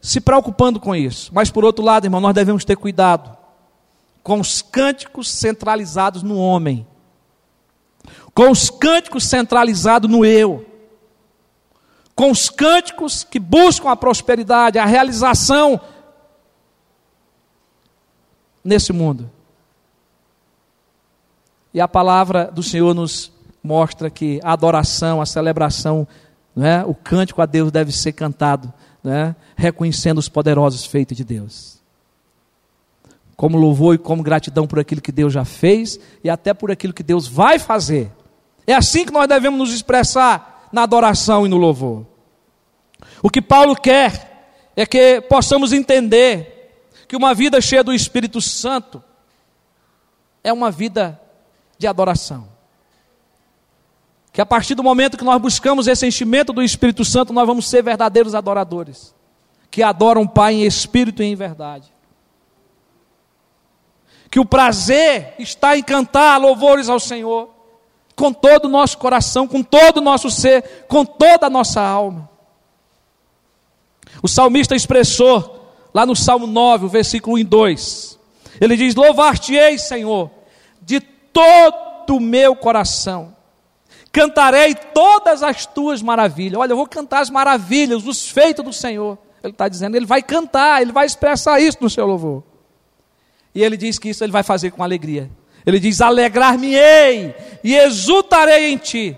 se 0.00 0.20
preocupando 0.20 0.78
com 0.78 0.94
isso. 0.94 1.32
Mas 1.34 1.50
por 1.50 1.64
outro 1.64 1.84
lado, 1.84 2.06
irmão, 2.06 2.20
nós 2.20 2.34
devemos 2.34 2.64
ter 2.64 2.76
cuidado 2.76 3.36
com 4.22 4.38
os 4.38 4.62
cânticos 4.62 5.28
centralizados 5.28 6.22
no 6.22 6.38
homem, 6.38 6.86
com 8.34 8.50
os 8.50 8.70
cânticos 8.70 9.24
centralizados 9.24 10.10
no 10.10 10.24
eu, 10.24 10.66
com 12.14 12.30
os 12.30 12.48
cânticos 12.48 13.24
que 13.24 13.38
buscam 13.38 13.90
a 13.90 13.96
prosperidade, 13.96 14.78
a 14.78 14.86
realização 14.86 15.80
nesse 18.62 18.92
mundo. 18.92 19.30
E 21.74 21.80
a 21.80 21.88
palavra 21.88 22.50
do 22.50 22.62
Senhor 22.62 22.94
nos 22.94 23.32
mostra 23.62 24.10
que 24.10 24.40
a 24.42 24.52
adoração, 24.52 25.20
a 25.20 25.26
celebração 25.26 26.06
é? 26.56 26.84
O 26.84 26.94
cântico 26.94 27.40
a 27.40 27.46
Deus 27.46 27.70
deve 27.72 27.92
ser 27.92 28.12
cantado 28.12 28.72
né, 29.02 29.34
reconhecendo 29.56 30.18
os 30.18 30.28
poderosos 30.28 30.84
feitos 30.84 31.16
de 31.16 31.24
Deus. 31.24 31.80
Como 33.36 33.58
louvor 33.58 33.94
e 33.94 33.98
como 33.98 34.22
gratidão 34.22 34.66
por 34.66 34.78
aquilo 34.78 35.00
que 35.00 35.10
Deus 35.10 35.32
já 35.32 35.44
fez 35.44 35.98
e 36.22 36.30
até 36.30 36.52
por 36.52 36.70
aquilo 36.70 36.92
que 36.92 37.02
Deus 37.02 37.26
vai 37.26 37.58
fazer. 37.58 38.10
É 38.66 38.74
assim 38.74 39.04
que 39.04 39.12
nós 39.12 39.26
devemos 39.28 39.58
nos 39.58 39.74
expressar 39.74 40.68
na 40.72 40.82
adoração 40.82 41.44
e 41.44 41.48
no 41.48 41.56
louvor. 41.56 42.06
O 43.22 43.30
que 43.30 43.42
Paulo 43.42 43.76
quer 43.76 44.32
é 44.76 44.86
que 44.86 45.20
possamos 45.22 45.72
entender 45.72 46.82
que 47.06 47.16
uma 47.16 47.34
vida 47.34 47.60
cheia 47.60 47.84
do 47.84 47.92
Espírito 47.92 48.40
Santo 48.40 49.02
é 50.42 50.52
uma 50.52 50.70
vida 50.70 51.20
de 51.78 51.86
adoração. 51.86 52.48
Que 54.32 54.40
a 54.40 54.46
partir 54.46 54.74
do 54.74 54.82
momento 54.82 55.18
que 55.18 55.24
nós 55.24 55.40
buscamos 55.40 55.86
esse 55.86 56.06
enchimento 56.06 56.52
do 56.52 56.62
Espírito 56.62 57.04
Santo, 57.04 57.32
nós 57.32 57.46
vamos 57.46 57.68
ser 57.68 57.82
verdadeiros 57.82 58.34
adoradores, 58.34 59.14
que 59.70 59.82
adoram 59.82 60.22
o 60.22 60.28
Pai 60.28 60.54
em 60.54 60.64
espírito 60.64 61.22
e 61.22 61.26
em 61.26 61.34
verdade. 61.34 61.92
Que 64.30 64.40
o 64.40 64.46
prazer 64.46 65.34
está 65.38 65.76
em 65.76 65.82
cantar 65.82 66.38
louvores 66.38 66.88
ao 66.88 66.98
Senhor, 66.98 67.50
com 68.14 68.32
todo 68.32 68.66
o 68.66 68.68
nosso 68.68 68.98
coração, 68.98 69.48
com 69.48 69.62
todo 69.62 69.98
o 69.98 70.02
nosso 70.02 70.30
ser, 70.30 70.86
com 70.88 71.04
toda 71.04 71.46
a 71.46 71.50
nossa 71.50 71.80
alma. 71.80 72.28
O 74.22 74.28
salmista 74.28 74.74
expressou 74.74 75.72
lá 75.92 76.04
no 76.04 76.14
Salmo 76.14 76.46
9, 76.46 76.86
o 76.86 76.88
versículo 76.88 77.36
1 77.36 77.38
e 77.38 77.44
2. 77.44 78.18
Ele 78.60 78.76
diz: 78.76 78.94
Louvar-te-ei, 78.94 79.78
Senhor, 79.78 80.30
de 80.80 81.00
todo 81.00 82.16
o 82.16 82.20
meu 82.20 82.54
coração 82.54 83.32
cantarei 84.12 84.74
todas 84.74 85.42
as 85.42 85.64
tuas 85.64 86.02
maravilhas. 86.02 86.60
Olha, 86.60 86.72
eu 86.72 86.76
vou 86.76 86.86
cantar 86.86 87.20
as 87.20 87.30
maravilhas, 87.30 88.06
os 88.06 88.28
feitos 88.28 88.62
do 88.62 88.72
Senhor. 88.72 89.16
Ele 89.42 89.52
está 89.52 89.66
dizendo, 89.66 89.96
ele 89.96 90.06
vai 90.06 90.22
cantar, 90.22 90.82
ele 90.82 90.92
vai 90.92 91.06
expressar 91.06 91.58
isso 91.58 91.78
no 91.80 91.88
seu 91.88 92.06
louvor. 92.06 92.44
E 93.54 93.62
ele 93.62 93.76
diz 93.76 93.98
que 93.98 94.10
isso 94.10 94.22
ele 94.22 94.30
vai 94.30 94.42
fazer 94.42 94.70
com 94.70 94.82
alegria. 94.82 95.30
Ele 95.64 95.78
diz: 95.78 96.00
Alegrar-me-ei 96.00 97.34
e 97.62 97.74
exultarei 97.74 98.72
em 98.72 98.76
ti. 98.76 99.16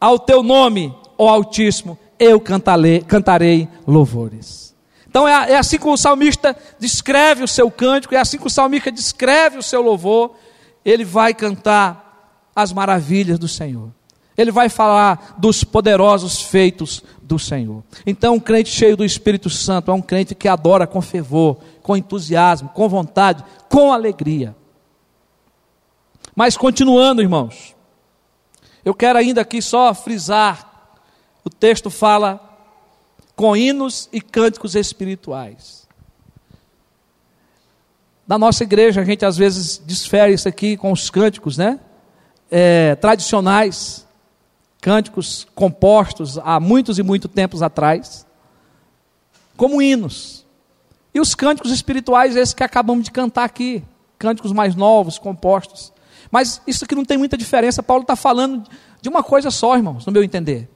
Ao 0.00 0.18
teu 0.18 0.42
nome, 0.42 0.94
ó 1.16 1.28
Altíssimo, 1.28 1.98
eu 2.18 2.40
cantarei, 2.40 3.00
cantarei 3.00 3.68
louvores. 3.86 4.74
Então 5.08 5.28
é, 5.28 5.52
é 5.52 5.56
assim 5.56 5.78
que 5.78 5.86
o 5.86 5.96
salmista 5.96 6.56
descreve 6.78 7.44
o 7.44 7.48
seu 7.48 7.70
cântico, 7.70 8.14
é 8.14 8.18
assim 8.18 8.36
que 8.36 8.46
o 8.46 8.50
salmista 8.50 8.90
descreve 8.90 9.58
o 9.58 9.62
seu 9.62 9.80
louvor. 9.80 10.34
Ele 10.84 11.04
vai 11.04 11.32
cantar 11.32 12.50
as 12.54 12.72
maravilhas 12.72 13.38
do 13.38 13.48
Senhor. 13.48 13.90
Ele 14.36 14.50
vai 14.50 14.68
falar 14.68 15.36
dos 15.38 15.62
poderosos 15.62 16.42
feitos 16.42 17.02
do 17.22 17.38
Senhor. 17.38 17.84
Então, 18.04 18.34
um 18.34 18.40
crente 18.40 18.70
cheio 18.70 18.96
do 18.96 19.04
Espírito 19.04 19.48
Santo 19.48 19.90
é 19.90 19.94
um 19.94 20.02
crente 20.02 20.34
que 20.34 20.48
adora 20.48 20.86
com 20.86 21.00
fervor, 21.00 21.58
com 21.82 21.96
entusiasmo, 21.96 22.68
com 22.70 22.88
vontade, 22.88 23.44
com 23.68 23.92
alegria. 23.92 24.54
Mas 26.34 26.56
continuando, 26.56 27.22
irmãos, 27.22 27.74
eu 28.84 28.94
quero 28.94 29.18
ainda 29.18 29.40
aqui 29.40 29.62
só 29.62 29.94
frisar: 29.94 30.90
o 31.44 31.50
texto 31.50 31.90
fala 31.90 32.40
com 33.36 33.56
hinos 33.56 34.08
e 34.12 34.20
cânticos 34.20 34.74
espirituais. 34.74 35.88
Na 38.26 38.38
nossa 38.38 38.62
igreja, 38.62 39.00
a 39.00 39.04
gente 39.04 39.24
às 39.24 39.36
vezes 39.36 39.78
desfere 39.78 40.32
isso 40.32 40.48
aqui 40.48 40.76
com 40.76 40.90
os 40.90 41.10
cânticos, 41.10 41.58
né? 41.58 41.78
é, 42.56 42.94
tradicionais, 42.94 44.06
cânticos 44.80 45.44
compostos 45.56 46.38
há 46.38 46.60
muitos 46.60 47.00
e 47.00 47.02
muitos 47.02 47.28
tempos 47.30 47.62
atrás, 47.62 48.24
como 49.56 49.82
hinos. 49.82 50.46
E 51.12 51.20
os 51.20 51.34
cânticos 51.34 51.72
espirituais, 51.72 52.36
esses 52.36 52.54
que 52.54 52.62
acabamos 52.62 53.04
de 53.04 53.10
cantar 53.10 53.44
aqui, 53.44 53.82
cânticos 54.18 54.52
mais 54.52 54.76
novos, 54.76 55.18
compostos. 55.18 55.92
Mas 56.34 56.60
isso 56.66 56.84
aqui 56.84 56.96
não 56.96 57.04
tem 57.04 57.16
muita 57.16 57.36
diferença, 57.36 57.80
Paulo 57.80 58.02
está 58.02 58.16
falando 58.16 58.68
de 59.00 59.08
uma 59.08 59.22
coisa 59.22 59.52
só, 59.52 59.76
irmãos, 59.76 60.04
no 60.04 60.10
meu 60.10 60.24
entender. 60.24 60.68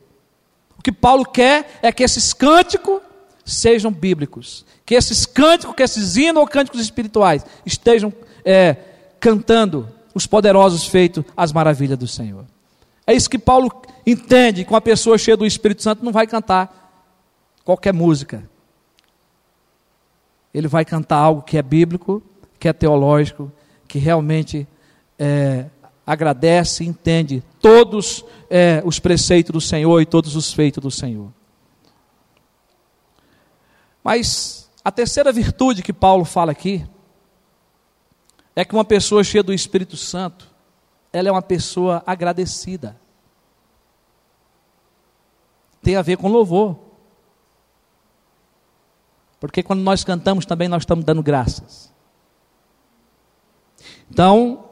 O 0.79 0.83
que 0.85 0.93
Paulo 0.93 1.25
quer 1.25 1.81
é 1.83 1.91
que 1.91 2.05
esses 2.05 2.33
cânticos 2.33 3.01
sejam 3.45 3.91
bíblicos, 3.91 4.65
que 4.87 4.95
esses 4.95 5.27
cânticos, 5.27 5.75
que 5.75 5.83
esses 5.83 6.17
hinos 6.17 6.41
ou 6.41 6.47
cânticos 6.47 6.81
espirituais 6.81 7.45
estejam 7.67 8.13
é, 8.45 8.77
cantando 9.19 9.93
os 10.15 10.29
poderosos 10.29 10.87
feitos, 10.87 11.25
as 11.37 11.53
maravilhas 11.53 11.99
do 11.99 12.07
Senhor. 12.07 12.45
É 13.05 13.13
isso 13.13 13.29
que 13.29 13.37
Paulo 13.37 13.83
entende, 14.07 14.65
com 14.65 14.77
a 14.77 14.81
pessoa 14.81 15.19
cheia 15.19 15.37
do 15.37 15.45
Espírito 15.45 15.83
Santo 15.83 16.05
não 16.05 16.13
vai 16.13 16.29
cantar 16.29 17.03
qualquer 17.65 17.93
música. 17.93 18.49
Ele 20.55 20.69
vai 20.69 20.85
cantar 20.85 21.17
algo 21.17 21.43
que 21.43 21.59
é 21.59 21.63
bíblico, 21.63 22.23
que 22.61 22.69
é 22.69 22.73
teológico, 22.73 23.51
que 23.89 23.99
realmente 23.99 24.65
é, 25.19 25.67
agradece 26.07 26.85
entende 26.85 27.43
todos 27.61 28.25
é, 28.49 28.83
os 28.85 28.99
preceitos 28.99 29.53
do 29.53 29.61
Senhor 29.61 30.01
e 30.01 30.07
todos 30.07 30.37
os 30.37 30.53
feitos 30.53 30.83
do 30.83 30.91
Senhor. 30.91 31.33
Mas 34.03 34.71
a 34.83 34.91
terceira 34.91 35.31
virtude 35.31 35.83
que 35.83 35.93
Paulo 35.93 36.25
fala 36.25 36.53
aqui 36.53 36.87
é 38.57 38.65
que 38.65 38.75
uma 38.75 38.85
pessoa 38.85 39.23
cheia 39.23 39.43
do 39.43 39.53
Espírito 39.53 39.97
Santo, 39.97 40.51
ela 41.13 41.29
é 41.29 41.33
uma 41.33 41.43
pessoa 41.43 42.03
agradecida. 42.07 42.99
Tem 45.83 45.95
a 45.97 46.03
ver 46.03 46.17
com 46.17 46.29
louvor. 46.29 46.77
Porque 49.39 49.63
quando 49.63 49.81
nós 49.81 50.03
cantamos 50.03 50.45
também 50.45 50.69
nós 50.69 50.83
estamos 50.83 51.05
dando 51.05 51.23
graças. 51.23 51.93
Então, 54.11 54.68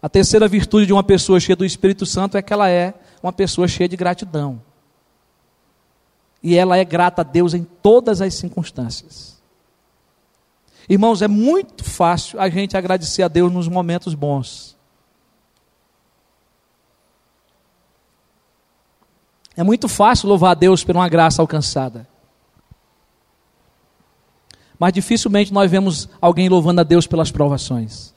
a 0.00 0.08
terceira 0.08 0.46
virtude 0.46 0.86
de 0.86 0.92
uma 0.92 1.02
pessoa 1.02 1.40
cheia 1.40 1.56
do 1.56 1.64
Espírito 1.64 2.06
Santo 2.06 2.36
é 2.36 2.42
que 2.42 2.52
ela 2.52 2.68
é 2.68 2.94
uma 3.22 3.32
pessoa 3.32 3.66
cheia 3.66 3.88
de 3.88 3.96
gratidão. 3.96 4.62
E 6.42 6.56
ela 6.56 6.76
é 6.76 6.84
grata 6.84 7.22
a 7.22 7.24
Deus 7.24 7.52
em 7.52 7.64
todas 7.64 8.20
as 8.20 8.34
circunstâncias. 8.34 9.38
Irmãos, 10.88 11.20
é 11.20 11.28
muito 11.28 11.84
fácil 11.84 12.40
a 12.40 12.48
gente 12.48 12.76
agradecer 12.76 13.22
a 13.22 13.28
Deus 13.28 13.52
nos 13.52 13.68
momentos 13.68 14.14
bons. 14.14 14.76
É 19.56 19.64
muito 19.64 19.88
fácil 19.88 20.28
louvar 20.28 20.52
a 20.52 20.54
Deus 20.54 20.84
por 20.84 20.94
uma 20.94 21.08
graça 21.08 21.42
alcançada. 21.42 22.08
Mas 24.78 24.92
dificilmente 24.92 25.52
nós 25.52 25.68
vemos 25.68 26.08
alguém 26.20 26.48
louvando 26.48 26.80
a 26.80 26.84
Deus 26.84 27.06
pelas 27.08 27.32
provações, 27.32 28.14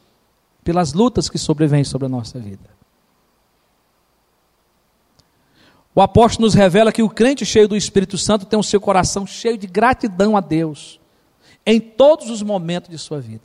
pelas 0.63 0.93
lutas 0.93 1.29
que 1.29 1.37
sobrevêm 1.37 1.83
sobre 1.83 2.05
a 2.05 2.09
nossa 2.09 2.39
vida. 2.39 2.69
O 5.93 6.01
apóstolo 6.01 6.45
nos 6.45 6.53
revela 6.53 6.91
que 6.91 7.03
o 7.03 7.09
crente 7.09 7.45
cheio 7.45 7.67
do 7.67 7.75
Espírito 7.75 8.17
Santo 8.17 8.45
tem 8.45 8.57
o 8.57 8.63
seu 8.63 8.79
coração 8.79 9.27
cheio 9.27 9.57
de 9.57 9.67
gratidão 9.67 10.37
a 10.37 10.39
Deus 10.39 10.99
em 11.65 11.79
todos 11.79 12.29
os 12.29 12.41
momentos 12.41 12.89
de 12.89 12.97
sua 12.97 13.19
vida. 13.19 13.43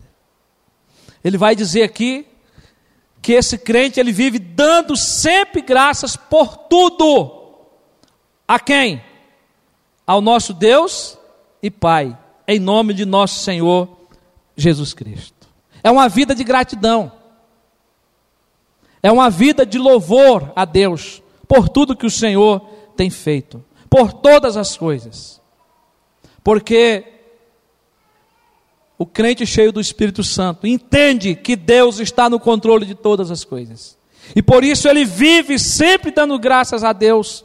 Ele 1.23 1.37
vai 1.37 1.57
dizer 1.57 1.83
aqui 1.83 2.27
que 3.21 3.33
esse 3.33 3.59
crente 3.59 3.99
ele 3.99 4.13
vive 4.13 4.39
dando 4.39 4.97
sempre 4.97 5.61
graças 5.61 6.17
por 6.17 6.57
tudo. 6.57 7.33
A 8.47 8.61
quem? 8.61 9.03
Ao 10.07 10.21
nosso 10.21 10.55
Deus 10.55 11.19
e 11.61 11.71
Pai, 11.71 12.17
em 12.47 12.61
nome 12.61 12.95
de 12.95 13.05
nosso 13.05 13.41
Senhor 13.41 13.89
Jesus 14.57 14.95
Cristo. 14.95 15.36
É 15.83 15.91
uma 15.91 16.09
vida 16.09 16.35
de 16.35 16.45
gratidão. 16.45 17.13
É 19.03 19.11
uma 19.13 19.31
vida 19.31 19.65
de 19.65 19.79
louvor 19.79 20.53
a 20.57 20.65
Deus 20.65 21.23
por 21.47 21.69
tudo 21.69 21.97
que 21.97 22.07
o 22.07 22.11
Senhor 22.11 22.61
tem 22.97 23.09
feito, 23.11 23.65
por 23.89 24.13
todas 24.13 24.57
as 24.57 24.77
coisas. 24.77 25.41
Porque 26.43 27.05
o 28.99 29.05
crente 29.05 29.47
cheio 29.47 29.73
do 29.73 29.81
Espírito 29.81 30.25
Santo 30.25 30.67
entende 30.67 31.35
que 31.35 31.55
Deus 31.55 32.01
está 32.01 32.31
no 32.31 32.41
controle 32.41 32.87
de 32.87 32.95
todas 32.95 33.31
as 33.31 33.45
coisas. 33.45 33.97
E 34.35 34.43
por 34.43 34.65
isso 34.65 34.89
ele 34.89 35.05
vive 35.05 35.59
sempre 35.59 36.11
dando 36.11 36.39
graças 36.39 36.83
a 36.83 36.93
Deus, 36.93 37.45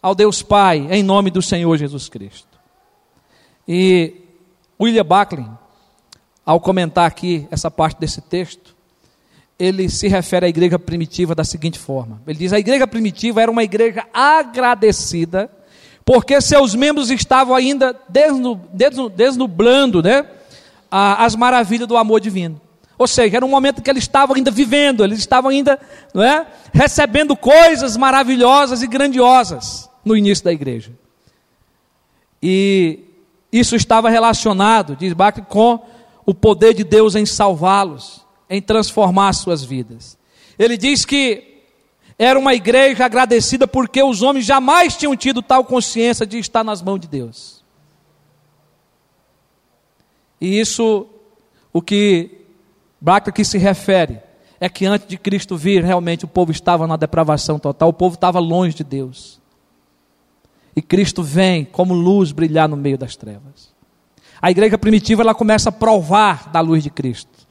ao 0.00 0.14
Deus 0.14 0.42
Pai, 0.42 0.86
em 0.90 1.02
nome 1.02 1.30
do 1.30 1.42
Senhor 1.42 1.76
Jesus 1.76 2.08
Cristo. 2.08 2.58
E 3.66 4.14
William 4.80 5.04
Buckley, 5.04 5.46
ao 6.44 6.60
comentar 6.60 7.06
aqui 7.06 7.46
essa 7.50 7.70
parte 7.70 7.98
desse 7.98 8.20
texto, 8.20 8.74
ele 9.58 9.88
se 9.88 10.08
refere 10.08 10.46
à 10.46 10.48
igreja 10.48 10.78
primitiva 10.78 11.34
da 11.34 11.44
seguinte 11.44 11.78
forma: 11.78 12.20
ele 12.26 12.38
diz, 12.38 12.52
a 12.52 12.58
igreja 12.58 12.86
primitiva 12.86 13.40
era 13.42 13.50
uma 13.50 13.62
igreja 13.62 14.04
agradecida 14.12 15.50
porque 16.04 16.40
seus 16.40 16.74
membros 16.74 17.10
estavam 17.10 17.54
ainda 17.56 17.96
desnublando 19.14 20.02
né, 20.02 20.26
as 20.90 21.34
maravilhas 21.34 21.88
do 21.88 21.96
amor 21.96 22.20
divino. 22.20 22.60
Ou 22.96 23.08
seja, 23.08 23.38
era 23.38 23.46
um 23.46 23.48
momento 23.48 23.82
que 23.82 23.90
eles 23.90 24.04
estavam 24.04 24.36
ainda 24.36 24.50
vivendo, 24.50 25.02
eles 25.02 25.18
estavam 25.18 25.50
ainda 25.50 25.80
não 26.12 26.22
é, 26.22 26.46
recebendo 26.72 27.34
coisas 27.34 27.96
maravilhosas 27.96 28.82
e 28.82 28.86
grandiosas 28.86 29.88
no 30.04 30.16
início 30.16 30.44
da 30.44 30.52
igreja. 30.52 30.92
E 32.40 33.00
isso 33.50 33.74
estava 33.74 34.10
relacionado, 34.10 34.94
diz 34.94 35.12
Bach, 35.12 35.34
com 35.48 35.82
o 36.26 36.34
poder 36.34 36.74
de 36.74 36.84
Deus 36.84 37.14
em 37.14 37.26
salvá-los, 37.26 38.24
em 38.48 38.60
transformar 38.60 39.32
suas 39.32 39.62
vidas. 39.62 40.18
Ele 40.58 40.76
diz 40.76 41.04
que 41.04 41.62
era 42.18 42.38
uma 42.38 42.54
igreja 42.54 43.04
agradecida 43.04 43.66
porque 43.66 44.02
os 44.02 44.22
homens 44.22 44.44
jamais 44.44 44.96
tinham 44.96 45.16
tido 45.16 45.42
tal 45.42 45.64
consciência 45.64 46.24
de 46.24 46.38
estar 46.38 46.62
nas 46.62 46.80
mãos 46.80 47.00
de 47.00 47.08
Deus. 47.08 47.64
E 50.40 50.60
isso, 50.60 51.06
o 51.72 51.82
que 51.82 52.42
Bach 53.00 53.28
aqui 53.28 53.44
se 53.44 53.58
refere, 53.58 54.20
é 54.60 54.68
que 54.68 54.86
antes 54.86 55.06
de 55.06 55.18
Cristo 55.18 55.56
vir, 55.56 55.84
realmente 55.84 56.24
o 56.24 56.28
povo 56.28 56.50
estava 56.50 56.86
na 56.86 56.96
depravação 56.96 57.58
total, 57.58 57.90
o 57.90 57.92
povo 57.92 58.14
estava 58.14 58.38
longe 58.38 58.74
de 58.74 58.84
Deus. 58.84 59.40
E 60.76 60.80
Cristo 60.80 61.22
vem 61.22 61.64
como 61.64 61.94
luz 61.94 62.32
brilhar 62.32 62.68
no 62.68 62.76
meio 62.76 62.96
das 62.96 63.16
trevas. 63.16 63.73
A 64.44 64.50
igreja 64.50 64.76
primitiva 64.76 65.22
ela 65.22 65.34
começa 65.34 65.70
a 65.70 65.72
provar 65.72 66.50
da 66.50 66.60
luz 66.60 66.82
de 66.82 66.90
Cristo. 66.90 67.48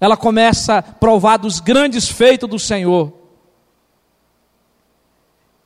Ela 0.00 0.16
começa 0.16 0.78
a 0.78 0.82
provar 0.82 1.36
dos 1.36 1.58
grandes 1.58 2.08
feitos 2.08 2.48
do 2.48 2.60
Senhor. 2.60 3.12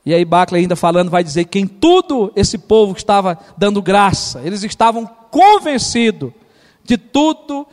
E 0.03 0.11
aí 0.15 0.25
Bacley 0.25 0.63
ainda 0.63 0.75
falando 0.75 1.11
vai 1.11 1.23
dizer 1.23 1.45
que 1.45 1.59
em 1.59 1.67
tudo 1.67 2.33
esse 2.35 2.57
povo 2.57 2.97
estava 2.97 3.37
dando 3.55 3.83
graça. 3.83 4.41
Eles 4.43 4.63
estavam 4.63 5.05
convencidos 5.05 6.33
de 6.83 6.97
tudo 6.97 7.67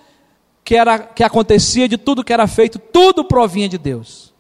que 0.62 0.76
era 0.76 0.98
que 0.98 1.24
acontecia, 1.24 1.88
de 1.88 1.96
tudo 1.96 2.22
que 2.22 2.34
era 2.34 2.46
feito, 2.46 2.78
tudo 2.78 3.24
provinha 3.24 3.70
de 3.70 3.78
Deus. 3.78 4.34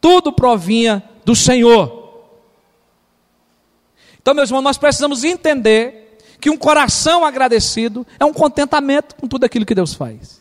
Tudo 0.00 0.32
provinha 0.32 1.02
do 1.24 1.34
Senhor. 1.34 2.30
Então, 4.22 4.34
meus 4.34 4.50
irmãos, 4.50 4.62
nós 4.62 4.78
precisamos 4.78 5.24
entender 5.24 6.07
que 6.40 6.50
um 6.50 6.56
coração 6.56 7.24
agradecido 7.24 8.06
é 8.18 8.24
um 8.24 8.32
contentamento 8.32 9.14
com 9.16 9.26
tudo 9.26 9.44
aquilo 9.44 9.66
que 9.66 9.74
Deus 9.74 9.94
faz. 9.94 10.40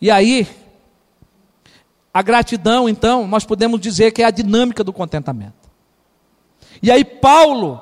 E 0.00 0.10
aí, 0.10 0.46
a 2.12 2.22
gratidão, 2.22 2.88
então, 2.88 3.26
nós 3.26 3.44
podemos 3.44 3.80
dizer 3.80 4.12
que 4.12 4.22
é 4.22 4.26
a 4.26 4.30
dinâmica 4.30 4.84
do 4.84 4.92
contentamento. 4.92 5.64
E 6.82 6.90
aí, 6.90 7.04
Paulo, 7.04 7.80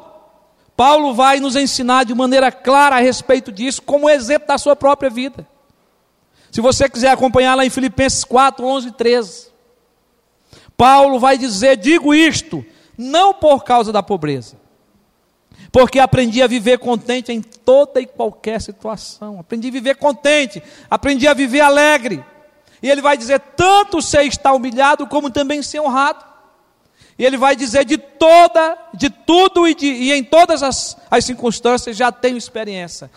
Paulo 0.77 1.15
vai 1.15 1.39
nos 1.41 1.57
ensinar 1.57 2.05
de 2.05 2.15
maneira 2.15 2.51
clara 2.51 2.97
a 2.97 3.01
respeito 3.01 3.53
disso, 3.53 3.83
como 3.83 4.09
exemplo 4.09 4.49
da 4.49 4.59
sua 4.59 4.75
própria 4.75 5.11
vida. 5.11 5.47
Se 6.51 6.61
você 6.61 6.89
quiser 6.89 7.11
acompanhar 7.11 7.55
lá 7.55 7.65
em 7.65 7.71
Filipenses 7.71 8.25
4, 8.25 8.65
11 8.65 8.89
e 8.89 8.93
13, 8.93 9.49
Paulo 10.77 11.19
vai 11.19 11.39
dizer: 11.39 11.77
Digo 11.77 12.15
isto, 12.15 12.65
não 12.97 13.33
por 13.33 13.65
causa 13.65 13.93
da 13.93 14.03
pobreza, 14.03 14.57
porque 15.71 15.99
aprendi 15.99 16.43
a 16.43 16.47
viver 16.47 16.79
contente 16.79 17.33
em 17.33 17.41
toda 17.41 18.01
e 18.01 18.07
qualquer 18.07 18.61
situação. 18.61 19.39
Aprendi 19.39 19.69
a 19.69 19.73
viver 19.73 19.97
contente, 19.97 20.63
aprendi 20.91 21.29
a 21.29 21.35
viver 21.35 21.61
alegre. 21.61 22.25
E 22.83 22.91
ele 22.91 23.01
vai 23.01 23.17
dizer: 23.17 23.41
tanto 23.57 24.03
sei 24.03 24.27
estar 24.27 24.53
humilhado, 24.53 25.07
como 25.07 25.31
também 25.31 25.63
ser 25.63 25.81
honrado. 25.81 26.25
E 27.19 27.25
ele 27.25 27.37
vai 27.37 27.55
dizer: 27.55 27.85
de 27.85 27.97
toda, 27.97 28.77
de 28.95 29.09
tudo 29.09 29.69
e, 29.69 29.75
de, 29.75 29.87
e 29.87 30.13
em 30.13 30.25
todas 30.25 30.63
as, 30.63 30.97
as 31.11 31.25
circunstâncias 31.25 31.97
já 31.97 32.11
tenho 32.11 32.37
experiência, 32.37 33.11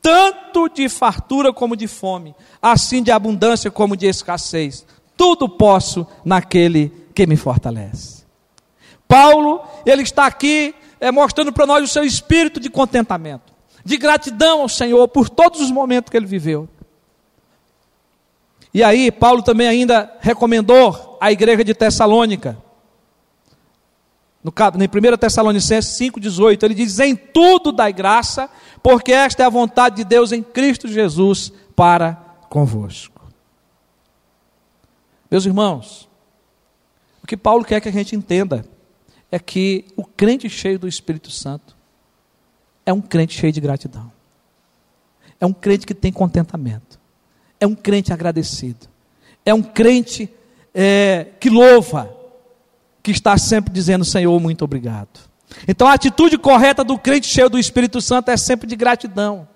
tanto 0.00 0.68
de 0.68 0.88
fartura 0.88 1.52
como 1.52 1.76
de 1.76 1.88
fome, 1.88 2.34
assim 2.62 3.02
de 3.02 3.10
abundância 3.10 3.70
como 3.70 3.96
de 3.96 4.06
escassez. 4.06 4.86
Tudo 5.16 5.48
posso 5.48 6.06
naquele 6.24 6.92
que 7.12 7.26
me 7.26 7.36
fortalece. 7.36 8.18
Paulo, 9.08 9.62
ele 9.84 10.02
está 10.02 10.26
aqui 10.26 10.74
é, 11.00 11.10
mostrando 11.10 11.52
para 11.52 11.66
nós 11.66 11.84
o 11.84 11.92
seu 11.92 12.04
espírito 12.04 12.58
de 12.60 12.68
contentamento, 12.70 13.52
de 13.84 13.96
gratidão 13.96 14.62
ao 14.62 14.68
Senhor 14.68 15.06
por 15.08 15.28
todos 15.28 15.60
os 15.60 15.70
momentos 15.70 16.10
que 16.10 16.16
ele 16.16 16.26
viveu. 16.26 16.68
E 18.72 18.82
aí, 18.82 19.10
Paulo 19.10 19.42
também 19.42 19.66
ainda 19.66 20.12
recomendou 20.20 21.16
à 21.20 21.32
igreja 21.32 21.64
de 21.64 21.74
Tessalônica, 21.74 22.58
no, 24.42 24.52
em 24.82 25.12
1 25.14 25.16
Tessalonicenses 25.16 25.98
5,18, 25.98 26.62
ele 26.62 26.74
diz: 26.74 26.98
Em 27.00 27.16
tudo 27.16 27.72
dai 27.72 27.92
graça, 27.92 28.48
porque 28.82 29.12
esta 29.12 29.42
é 29.42 29.46
a 29.46 29.50
vontade 29.50 29.96
de 29.96 30.04
Deus 30.04 30.32
em 30.32 30.42
Cristo 30.42 30.86
Jesus 30.86 31.52
para 31.74 32.14
convosco. 32.48 33.20
Meus 35.30 35.44
irmãos, 35.44 36.08
o 37.22 37.26
que 37.26 37.36
Paulo 37.36 37.64
quer 37.64 37.80
que 37.80 37.88
a 37.88 37.92
gente 37.92 38.14
entenda 38.14 38.64
é 39.30 39.38
que 39.38 39.84
o 39.96 40.04
crente 40.04 40.48
cheio 40.48 40.78
do 40.78 40.88
Espírito 40.88 41.30
Santo 41.30 41.76
é 42.84 42.92
um 42.92 43.00
crente 43.00 43.38
cheio 43.38 43.52
de 43.52 43.60
gratidão. 43.60 44.10
É 45.40 45.46
um 45.46 45.52
crente 45.52 45.86
que 45.86 45.94
tem 45.94 46.12
contentamento. 46.12 46.98
É 47.60 47.66
um 47.66 47.74
crente 47.74 48.12
agradecido. 48.12 48.88
É 49.44 49.52
um 49.52 49.62
crente 49.62 50.30
é, 50.74 51.26
que 51.38 51.50
louva, 51.50 52.14
que 53.02 53.10
está 53.10 53.36
sempre 53.36 53.72
dizendo: 53.72 54.04
Senhor, 54.04 54.38
muito 54.40 54.64
obrigado. 54.64 55.20
Então 55.66 55.86
a 55.86 55.92
atitude 55.92 56.38
correta 56.38 56.82
do 56.82 56.98
crente 56.98 57.26
cheio 57.26 57.48
do 57.48 57.58
Espírito 57.58 58.00
Santo 58.00 58.30
é 58.30 58.36
sempre 58.36 58.66
de 58.66 58.76
gratidão 58.76 59.48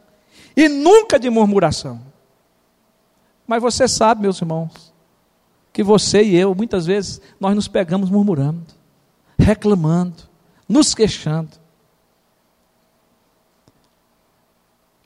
e 0.57 0.69
nunca 0.69 1.19
de 1.19 1.29
murmuração. 1.31 2.01
Mas 3.47 3.63
você 3.63 3.89
sabe, 3.89 4.23
meus 4.23 4.41
irmãos, 4.41 4.93
que 5.73 5.83
você 5.83 6.23
e 6.23 6.37
eu, 6.37 6.55
muitas 6.55 6.87
vezes, 6.87 7.21
nós 7.41 7.55
nos 7.55 7.69
pegamos 7.69 8.09
murmurando 8.11 8.82
reclamando, 9.42 10.22
nos 10.68 10.94
queixando. 10.94 11.50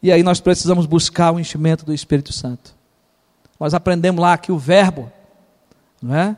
E 0.03 0.12
aí 0.12 0.22
nós 0.22 0.40
precisamos 0.40 0.87
buscar 0.87 1.33
o 1.33 1.40
enchimento 1.40 1.85
do 1.85 1.92
Espírito 1.92 2.33
Santo. 2.33 2.77
Nós 3.59 3.75
aprendemos 3.75 4.20
lá 4.20 4.37
que 4.38 4.53
o 4.53 4.59
verbo, 4.59 5.11
não 6.01 6.14
é? 6.14 6.37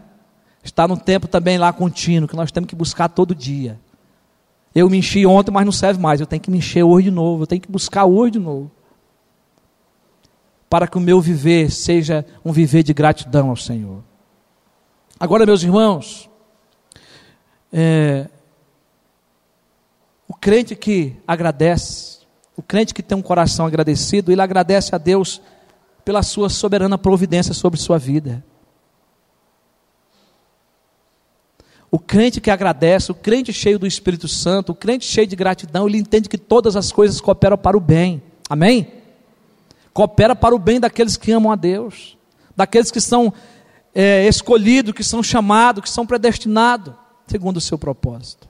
Está 0.63 0.87
no 0.87 0.97
tempo 0.97 1.27
também 1.27 1.59
lá 1.59 1.73
contínuo, 1.73 2.29
que 2.29 2.37
nós 2.37 2.53
temos 2.53 2.69
que 2.69 2.77
buscar 2.77 3.09
todo 3.09 3.35
dia. 3.35 3.79
Eu 4.75 4.89
me 4.89 4.99
enchi 4.99 5.27
ontem, 5.27 5.51
mas 5.51 5.65
não 5.65 5.73
serve 5.73 6.01
mais. 6.01 6.21
Eu 6.21 6.27
tenho 6.27 6.41
que 6.43 6.51
me 6.51 6.59
encher 6.59 6.83
hoje 6.83 7.07
de 7.07 7.11
novo. 7.11 7.43
Eu 7.43 7.47
tenho 7.47 7.61
que 7.61 7.71
buscar 7.71 8.05
hoje 8.05 8.33
de 8.33 8.39
novo. 8.39 8.71
Para 10.69 10.87
que 10.87 10.99
o 10.99 11.01
meu 11.01 11.21
viver 11.21 11.71
seja 11.71 12.25
um 12.45 12.53
viver 12.53 12.83
de 12.83 12.93
gratidão 12.93 13.51
ao 13.51 13.57
Senhor. 13.57 14.03
Agora, 15.19 15.47
meus 15.47 15.63
irmãos, 15.63 16.28
é, 17.73 18.29
o 20.27 20.35
crente 20.35 20.75
que 20.75 21.17
agradece, 21.27 22.19
o 22.57 22.63
crente 22.63 22.93
que 22.93 23.03
tem 23.03 23.17
um 23.17 23.23
coração 23.23 23.67
agradecido, 23.67 24.33
ele 24.33 24.41
agradece 24.41 24.95
a 24.95 24.99
Deus 24.99 25.41
pela 26.05 26.23
sua 26.23 26.49
soberana 26.49 26.99
providência 26.99 27.55
sobre 27.55 27.79
sua 27.79 27.99
vida. 27.99 28.45
O 31.91 31.99
crente 31.99 32.41
que 32.41 32.51
agradece, 32.51 33.11
o 33.11 33.15
crente 33.15 33.53
cheio 33.53 33.79
do 33.79 33.87
Espírito 33.87 34.29
Santo, 34.29 34.73
o 34.73 34.75
crente 34.75 35.07
cheio 35.07 35.27
de 35.27 35.37
gratidão, 35.37 35.89
ele 35.89 35.97
entende 35.97 36.29
que 36.29 36.37
todas 36.37 36.77
as 36.77 36.93
coisas 36.93 37.21
cooperam 37.21 37.57
para 37.57 37.77
o 37.77 37.81
bem. 37.81 38.23
Amém? 38.49 38.93
Coopera 39.95 40.37
para 40.37 40.55
o 40.55 40.59
bem 40.59 40.79
daqueles 40.79 41.17
que 41.17 41.33
amam 41.33 41.51
a 41.51 41.57
Deus, 41.57 42.19
daqueles 42.55 42.91
que 42.91 43.01
são 43.01 43.33
é, 43.95 44.29
escolhidos, 44.29 44.93
que 44.93 45.03
são 45.03 45.23
chamados, 45.23 45.83
que 45.83 45.91
são 45.91 46.07
predestinados 46.07 46.93
segundo 47.29 47.59
o 47.59 47.61
seu 47.61 47.79
propósito. 47.79 48.49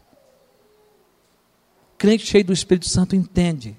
crente 1.96 2.24
cheio 2.24 2.44
do 2.44 2.52
Espírito 2.52 2.88
Santo 2.88 3.16
entende 3.16 3.76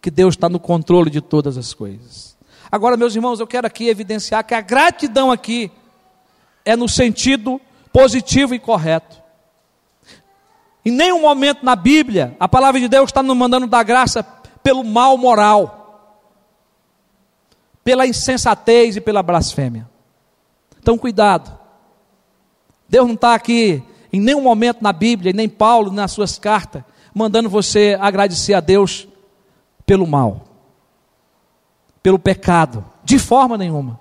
que 0.00 0.10
Deus 0.10 0.34
está 0.34 0.48
no 0.48 0.58
controle 0.58 1.10
de 1.10 1.20
todas 1.20 1.58
as 1.58 1.74
coisas. 1.74 2.36
Agora, 2.72 2.96
meus 2.96 3.14
irmãos, 3.14 3.38
eu 3.38 3.46
quero 3.46 3.66
aqui 3.66 3.88
evidenciar 3.88 4.44
que 4.44 4.54
a 4.54 4.60
gratidão 4.60 5.30
aqui 5.30 5.70
é 6.64 6.74
no 6.74 6.88
sentido 6.88 7.60
positivo 7.92 8.54
e 8.54 8.58
correto. 8.58 9.20
Em 10.84 10.90
nenhum 10.90 11.20
momento 11.20 11.64
na 11.64 11.76
Bíblia 11.76 12.34
a 12.40 12.48
palavra 12.48 12.80
de 12.80 12.88
Deus 12.88 13.10
está 13.10 13.22
nos 13.22 13.36
mandando 13.36 13.66
dar 13.66 13.82
graça 13.82 14.22
pelo 14.62 14.82
mal 14.82 15.18
moral, 15.18 16.16
pela 17.84 18.06
insensatez 18.06 18.96
e 18.96 19.00
pela 19.00 19.22
blasfêmia. 19.22 19.88
Então, 20.78 20.96
cuidado. 20.96 21.58
Deus 22.88 23.06
não 23.06 23.14
está 23.14 23.34
aqui 23.34 23.82
em 24.12 24.20
nenhum 24.20 24.42
momento 24.42 24.82
na 24.82 24.92
Bíblia, 24.92 25.32
nem 25.32 25.48
Paulo 25.48 25.92
nas 25.92 26.12
suas 26.12 26.38
cartas, 26.38 26.82
mandando 27.14 27.48
você 27.48 27.96
agradecer 28.00 28.54
a 28.54 28.60
Deus 28.60 29.06
pelo 29.86 30.06
mal, 30.06 30.44
pelo 32.02 32.18
pecado, 32.18 32.84
de 33.04 33.18
forma 33.18 33.56
nenhuma. 33.56 33.98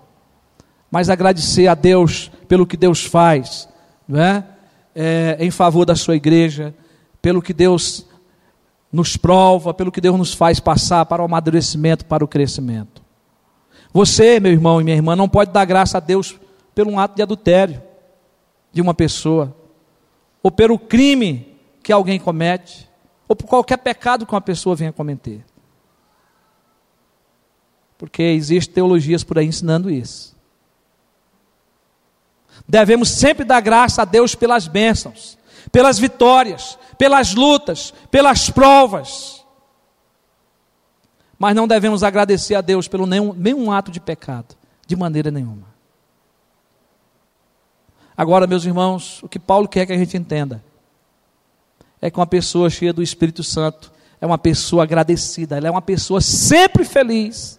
Mas 0.92 1.10
agradecer 1.10 1.68
a 1.68 1.76
Deus 1.76 2.32
pelo 2.48 2.66
que 2.66 2.78
Deus 2.78 3.06
faz, 3.06 3.70
não 4.08 4.20
é? 4.20 4.44
é 4.96 5.38
em 5.40 5.52
favor 5.52 5.86
da 5.86 5.96
sua 5.96 6.16
igreja, 6.16 6.74
pelo 7.22 7.42
que 7.42 7.54
Deus 7.54 8.06
nos 8.92 9.16
prova, 9.16 9.74
pelo 9.74 9.92
que 9.92 10.02
Deus 10.02 10.18
nos 10.18 10.34
faz 10.34 10.60
passar 10.60 11.06
para 11.06 11.22
o 11.22 11.26
amadurecimento, 11.26 12.06
para 12.06 12.24
o 12.24 12.28
crescimento. 12.28 13.04
Você, 13.94 14.40
meu 14.40 14.52
irmão 14.52 14.82
e 14.82 14.84
minha 14.84 14.96
irmã, 14.96 15.16
não 15.16 15.30
pode 15.30 15.52
dar 15.52 15.66
graça 15.66 15.98
a 15.98 16.02
Deus 16.02 16.40
pelo 16.74 16.92
um 16.92 17.00
ato 17.00 17.16
de 17.16 17.22
adultério 17.22 17.82
de 18.72 18.82
uma 18.82 18.94
pessoa 18.94 19.56
ou 20.42 20.52
pelo 20.52 20.80
crime 20.80 21.58
que 21.84 21.92
alguém 21.92 22.20
comete, 22.20 22.90
ou 23.28 23.36
por 23.36 23.48
qualquer 23.48 23.78
pecado 23.78 24.26
que 24.26 24.34
uma 24.34 24.42
pessoa 24.42 24.76
venha 24.76 24.94
cometer. 24.94 25.44
Porque 27.98 28.24
existem 28.24 28.74
teologias 28.74 29.24
por 29.24 29.38
aí 29.38 29.46
ensinando 29.46 29.90
isso. 29.90 30.36
Devemos 32.68 33.10
sempre 33.10 33.44
dar 33.44 33.62
graça 33.62 34.02
a 34.02 34.06
Deus 34.06 34.36
pelas 34.36 34.68
bênçãos, 34.68 35.38
pelas 35.72 36.00
vitórias, 36.00 36.78
pelas 36.98 37.34
lutas, 37.34 37.94
pelas 38.10 38.50
provas. 38.50 39.46
Mas 41.38 41.56
não 41.56 41.68
devemos 41.68 42.04
agradecer 42.04 42.56
a 42.56 42.62
Deus 42.62 42.88
pelo 42.88 43.06
nenhum, 43.06 43.34
nenhum 43.34 43.72
ato 43.72 43.92
de 43.92 44.00
pecado, 44.00 44.56
de 44.86 44.96
maneira 44.96 45.32
nenhuma. 45.32 45.68
Agora, 48.20 48.46
meus 48.46 48.66
irmãos, 48.66 49.24
o 49.24 49.30
que 49.30 49.40
Paulo 49.40 49.66
quer 49.66 49.86
que 49.86 49.94
a 49.94 49.98
gente 49.98 50.18
entenda 50.18 50.62
é 52.02 52.12
que 52.12 52.20
uma 52.20 52.28
pessoa 52.28 52.70
cheia 52.70 52.92
do 52.92 53.02
Espírito 53.02 53.42
Santo 53.42 53.94
é 54.20 54.26
uma 54.26 54.38
pessoa 54.38 54.84
agradecida, 54.84 55.56
ela 55.56 55.70
é 55.70 55.72
uma 55.72 55.82
pessoa 55.82 56.20
sempre 56.20 56.84
feliz. 56.84 57.58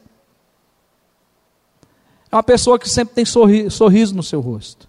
É 2.31 2.37
uma 2.37 2.43
pessoa 2.43 2.79
que 2.79 2.91
sempre 2.91 3.15
tem 3.15 3.25
sorri 3.25 3.71
sorriso 3.71 4.15
no 4.15 4.23
seu 4.23 4.43
rosto. 4.43 4.87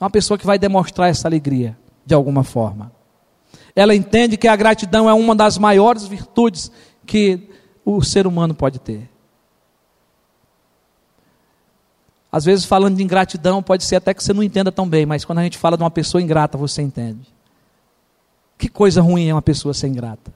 É 0.00 0.04
uma 0.04 0.08
pessoa 0.08 0.38
que 0.38 0.46
vai 0.46 0.58
demonstrar 0.58 1.10
essa 1.10 1.28
alegria 1.28 1.76
de 2.06 2.14
alguma 2.14 2.42
forma. 2.42 2.90
Ela 3.76 3.94
entende 3.94 4.38
que 4.38 4.48
a 4.48 4.56
gratidão 4.56 5.10
é 5.10 5.12
uma 5.12 5.36
das 5.36 5.58
maiores 5.58 6.06
virtudes 6.06 6.72
que 7.04 7.50
o 7.84 8.02
ser 8.02 8.26
humano 8.26 8.54
pode 8.54 8.78
ter. 8.78 9.10
Às 12.34 12.44
vezes, 12.44 12.64
falando 12.64 12.96
de 12.96 13.02
ingratidão, 13.04 13.62
pode 13.62 13.84
ser 13.84 13.94
até 13.94 14.12
que 14.12 14.20
você 14.20 14.32
não 14.32 14.42
entenda 14.42 14.72
tão 14.72 14.88
bem, 14.88 15.06
mas 15.06 15.24
quando 15.24 15.38
a 15.38 15.44
gente 15.44 15.56
fala 15.56 15.76
de 15.76 15.84
uma 15.84 15.90
pessoa 15.90 16.20
ingrata, 16.20 16.58
você 16.58 16.82
entende. 16.82 17.32
Que 18.58 18.68
coisa 18.68 19.00
ruim 19.00 19.28
é 19.28 19.32
uma 19.32 19.40
pessoa 19.40 19.72
ser 19.72 19.86
ingrata. 19.86 20.34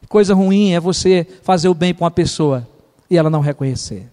Que 0.00 0.08
coisa 0.08 0.32
ruim 0.32 0.72
é 0.72 0.80
você 0.80 1.26
fazer 1.42 1.68
o 1.68 1.74
bem 1.74 1.92
para 1.92 2.04
uma 2.04 2.10
pessoa 2.10 2.66
e 3.10 3.18
ela 3.18 3.28
não 3.28 3.40
reconhecer. 3.40 4.10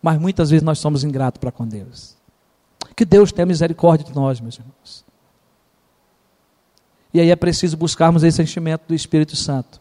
Mas 0.00 0.18
muitas 0.18 0.48
vezes 0.48 0.64
nós 0.64 0.78
somos 0.78 1.04
ingratos 1.04 1.38
para 1.38 1.52
com 1.52 1.68
Deus. 1.68 2.16
Que 2.96 3.04
Deus 3.04 3.30
tenha 3.30 3.44
misericórdia 3.44 4.06
de 4.06 4.14
nós, 4.14 4.40
meus 4.40 4.54
irmãos. 4.54 5.04
E 7.12 7.20
aí 7.20 7.30
é 7.30 7.36
preciso 7.36 7.76
buscarmos 7.76 8.24
esse 8.24 8.40
enchimento 8.40 8.84
do 8.88 8.94
Espírito 8.94 9.36
Santo 9.36 9.78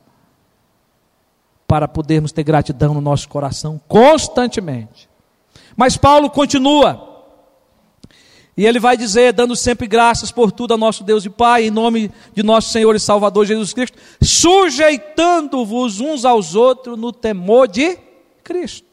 para 1.69 1.87
podermos 1.87 2.31
ter 2.31 2.41
gratidão 2.41 2.95
no 2.95 2.99
nosso 2.99 3.29
coração 3.29 3.79
constantemente. 3.87 5.07
Mas 5.77 5.95
Paulo 5.95 6.27
continua. 6.27 7.07
E 8.57 8.65
ele 8.65 8.79
vai 8.79 8.97
dizer, 8.97 9.33
dando 9.33 9.55
sempre 9.55 9.85
graças 9.85 10.31
por 10.31 10.51
tudo 10.51 10.73
a 10.73 10.77
nosso 10.77 11.03
Deus 11.03 11.23
e 11.25 11.29
Pai, 11.29 11.67
em 11.67 11.69
nome 11.69 12.11
de 12.33 12.41
nosso 12.41 12.71
Senhor 12.71 12.95
e 12.95 12.99
Salvador 12.99 13.45
Jesus 13.45 13.71
Cristo, 13.71 13.99
sujeitando-vos 14.19 15.99
uns 15.99 16.25
aos 16.25 16.55
outros 16.55 16.97
no 16.97 17.13
temor 17.13 17.67
de 17.67 17.99
Cristo. 18.43 18.87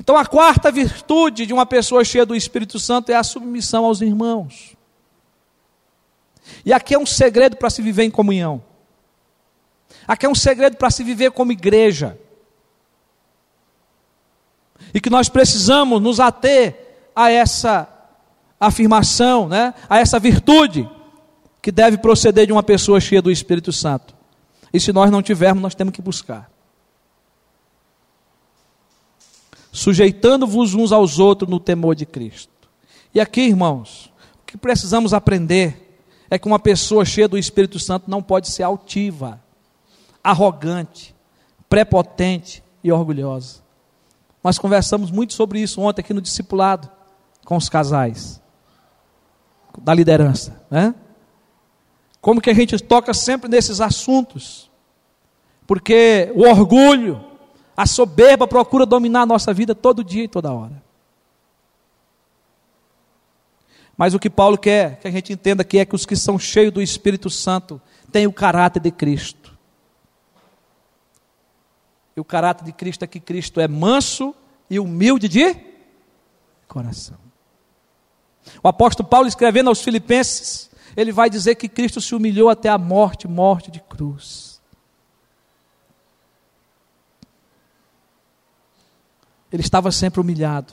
Então, 0.00 0.16
a 0.16 0.26
quarta 0.26 0.72
virtude 0.72 1.46
de 1.46 1.52
uma 1.52 1.64
pessoa 1.64 2.04
cheia 2.04 2.26
do 2.26 2.34
Espírito 2.34 2.80
Santo 2.80 3.10
é 3.10 3.14
a 3.14 3.22
submissão 3.22 3.84
aos 3.84 4.00
irmãos. 4.00 4.76
E 6.66 6.72
aqui 6.72 6.92
é 6.92 6.98
um 6.98 7.06
segredo 7.06 7.56
para 7.56 7.70
se 7.70 7.80
viver 7.80 8.02
em 8.02 8.10
comunhão. 8.10 8.73
Aqui 10.06 10.26
é 10.26 10.28
um 10.28 10.34
segredo 10.34 10.76
para 10.76 10.90
se 10.90 11.02
viver 11.02 11.30
como 11.30 11.52
igreja. 11.52 12.18
E 14.92 15.00
que 15.00 15.10
nós 15.10 15.28
precisamos 15.28 16.00
nos 16.00 16.20
ater 16.20 17.10
a 17.14 17.30
essa 17.30 17.88
afirmação, 18.60 19.48
né? 19.48 19.74
a 19.88 19.98
essa 19.98 20.18
virtude 20.18 20.88
que 21.62 21.72
deve 21.72 21.96
proceder 21.98 22.46
de 22.46 22.52
uma 22.52 22.62
pessoa 22.62 23.00
cheia 23.00 23.22
do 23.22 23.30
Espírito 23.30 23.72
Santo. 23.72 24.14
E 24.72 24.78
se 24.78 24.92
nós 24.92 25.10
não 25.10 25.22
tivermos, 25.22 25.62
nós 25.62 25.74
temos 25.74 25.94
que 25.94 26.02
buscar. 26.02 26.50
Sujeitando-vos 29.72 30.74
uns 30.74 30.92
aos 30.92 31.18
outros 31.18 31.50
no 31.50 31.58
temor 31.58 31.94
de 31.94 32.04
Cristo. 32.04 32.52
E 33.14 33.20
aqui, 33.20 33.42
irmãos, 33.42 34.12
o 34.42 34.46
que 34.46 34.56
precisamos 34.56 35.14
aprender 35.14 35.98
é 36.28 36.38
que 36.38 36.46
uma 36.46 36.58
pessoa 36.58 37.04
cheia 37.04 37.28
do 37.28 37.38
Espírito 37.38 37.78
Santo 37.78 38.10
não 38.10 38.22
pode 38.22 38.48
ser 38.48 38.62
altiva 38.62 39.43
arrogante, 40.24 41.14
prepotente 41.68 42.64
e 42.82 42.90
orgulhosa. 42.90 43.62
Nós 44.42 44.58
conversamos 44.58 45.10
muito 45.10 45.34
sobre 45.34 45.60
isso 45.60 45.82
ontem 45.82 46.00
aqui 46.00 46.14
no 46.14 46.22
discipulado 46.22 46.90
com 47.44 47.56
os 47.56 47.68
casais 47.68 48.42
da 49.78 49.92
liderança, 49.92 50.60
né? 50.70 50.94
Como 52.20 52.40
que 52.40 52.48
a 52.48 52.54
gente 52.54 52.78
toca 52.78 53.12
sempre 53.12 53.50
nesses 53.50 53.82
assuntos? 53.82 54.70
Porque 55.66 56.32
o 56.34 56.48
orgulho, 56.48 57.22
a 57.76 57.86
soberba 57.86 58.46
procura 58.46 58.86
dominar 58.86 59.22
a 59.22 59.26
nossa 59.26 59.52
vida 59.52 59.74
todo 59.74 60.02
dia 60.02 60.24
e 60.24 60.28
toda 60.28 60.52
hora. 60.52 60.82
Mas 63.96 64.14
o 64.14 64.18
que 64.18 64.30
Paulo 64.30 64.56
quer 64.56 64.98
que 65.00 65.08
a 65.08 65.10
gente 65.10 65.32
entenda 65.32 65.62
aqui 65.62 65.78
é 65.78 65.84
que 65.84 65.94
os 65.94 66.06
que 66.06 66.16
são 66.16 66.38
cheios 66.38 66.72
do 66.72 66.80
Espírito 66.80 67.28
Santo 67.28 67.80
têm 68.10 68.26
o 68.26 68.32
caráter 68.32 68.80
de 68.80 68.90
Cristo. 68.90 69.43
E 72.16 72.20
o 72.20 72.24
caráter 72.24 72.64
de 72.64 72.72
Cristo 72.72 73.02
é 73.02 73.06
que 73.06 73.20
Cristo 73.20 73.60
é 73.60 73.66
manso 73.66 74.34
e 74.70 74.78
humilde 74.78 75.28
de 75.28 75.56
coração. 76.68 77.18
O 78.62 78.68
apóstolo 78.68 79.08
Paulo, 79.08 79.26
escrevendo 79.26 79.68
aos 79.68 79.82
Filipenses, 79.82 80.70
ele 80.96 81.12
vai 81.12 81.28
dizer 81.28 81.54
que 81.56 81.68
Cristo 81.68 82.00
se 82.00 82.14
humilhou 82.14 82.48
até 82.48 82.68
a 82.68 82.78
morte 82.78 83.26
morte 83.26 83.70
de 83.70 83.80
cruz. 83.80 84.60
Ele 89.50 89.62
estava 89.62 89.90
sempre 89.92 90.20
humilhado. 90.20 90.72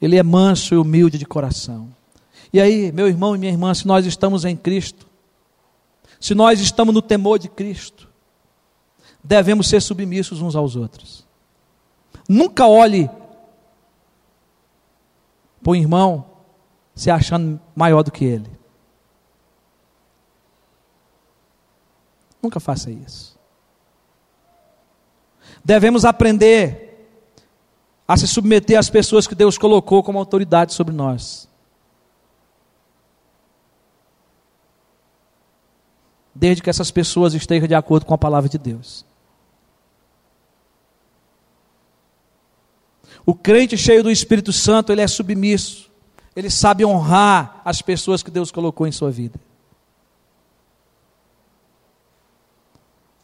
Ele 0.00 0.16
é 0.18 0.22
manso 0.22 0.74
e 0.74 0.76
humilde 0.76 1.16
de 1.16 1.24
coração. 1.24 1.90
E 2.52 2.60
aí, 2.60 2.92
meu 2.92 3.08
irmão 3.08 3.34
e 3.34 3.38
minha 3.38 3.52
irmã, 3.52 3.72
se 3.74 3.86
nós 3.86 4.06
estamos 4.06 4.44
em 4.44 4.56
Cristo, 4.56 5.06
se 6.20 6.34
nós 6.34 6.60
estamos 6.60 6.94
no 6.94 7.02
temor 7.02 7.38
de 7.38 7.48
Cristo, 7.48 8.08
devemos 9.22 9.68
ser 9.68 9.80
submissos 9.82 10.40
uns 10.40 10.54
aos 10.54 10.76
outros. 10.76 11.26
Nunca 12.28 12.66
olhe 12.66 13.10
para 15.62 15.70
o 15.70 15.76
irmão 15.76 16.24
se 16.94 17.10
achando 17.10 17.60
maior 17.74 18.02
do 18.02 18.10
que 18.10 18.24
ele. 18.24 18.50
Nunca 22.42 22.60
faça 22.60 22.90
isso. 22.90 23.36
Devemos 25.64 26.04
aprender 26.04 27.08
a 28.06 28.16
se 28.16 28.28
submeter 28.28 28.78
às 28.78 28.88
pessoas 28.88 29.26
que 29.26 29.34
Deus 29.34 29.58
colocou 29.58 30.02
como 30.02 30.18
autoridade 30.18 30.72
sobre 30.72 30.94
nós. 30.94 31.48
Desde 36.38 36.62
que 36.62 36.70
essas 36.70 36.90
pessoas 36.90 37.34
estejam 37.34 37.66
de 37.66 37.74
acordo 37.74 38.04
com 38.04 38.12
a 38.14 38.18
palavra 38.18 38.48
de 38.48 38.58
Deus. 38.58 39.04
O 43.24 43.34
crente 43.34 43.76
cheio 43.76 44.02
do 44.02 44.10
Espírito 44.10 44.52
Santo, 44.52 44.92
ele 44.92 45.00
é 45.00 45.08
submisso. 45.08 45.90
Ele 46.34 46.50
sabe 46.50 46.84
honrar 46.84 47.62
as 47.64 47.80
pessoas 47.80 48.22
que 48.22 48.30
Deus 48.30 48.52
colocou 48.52 48.86
em 48.86 48.92
sua 48.92 49.10
vida. 49.10 49.40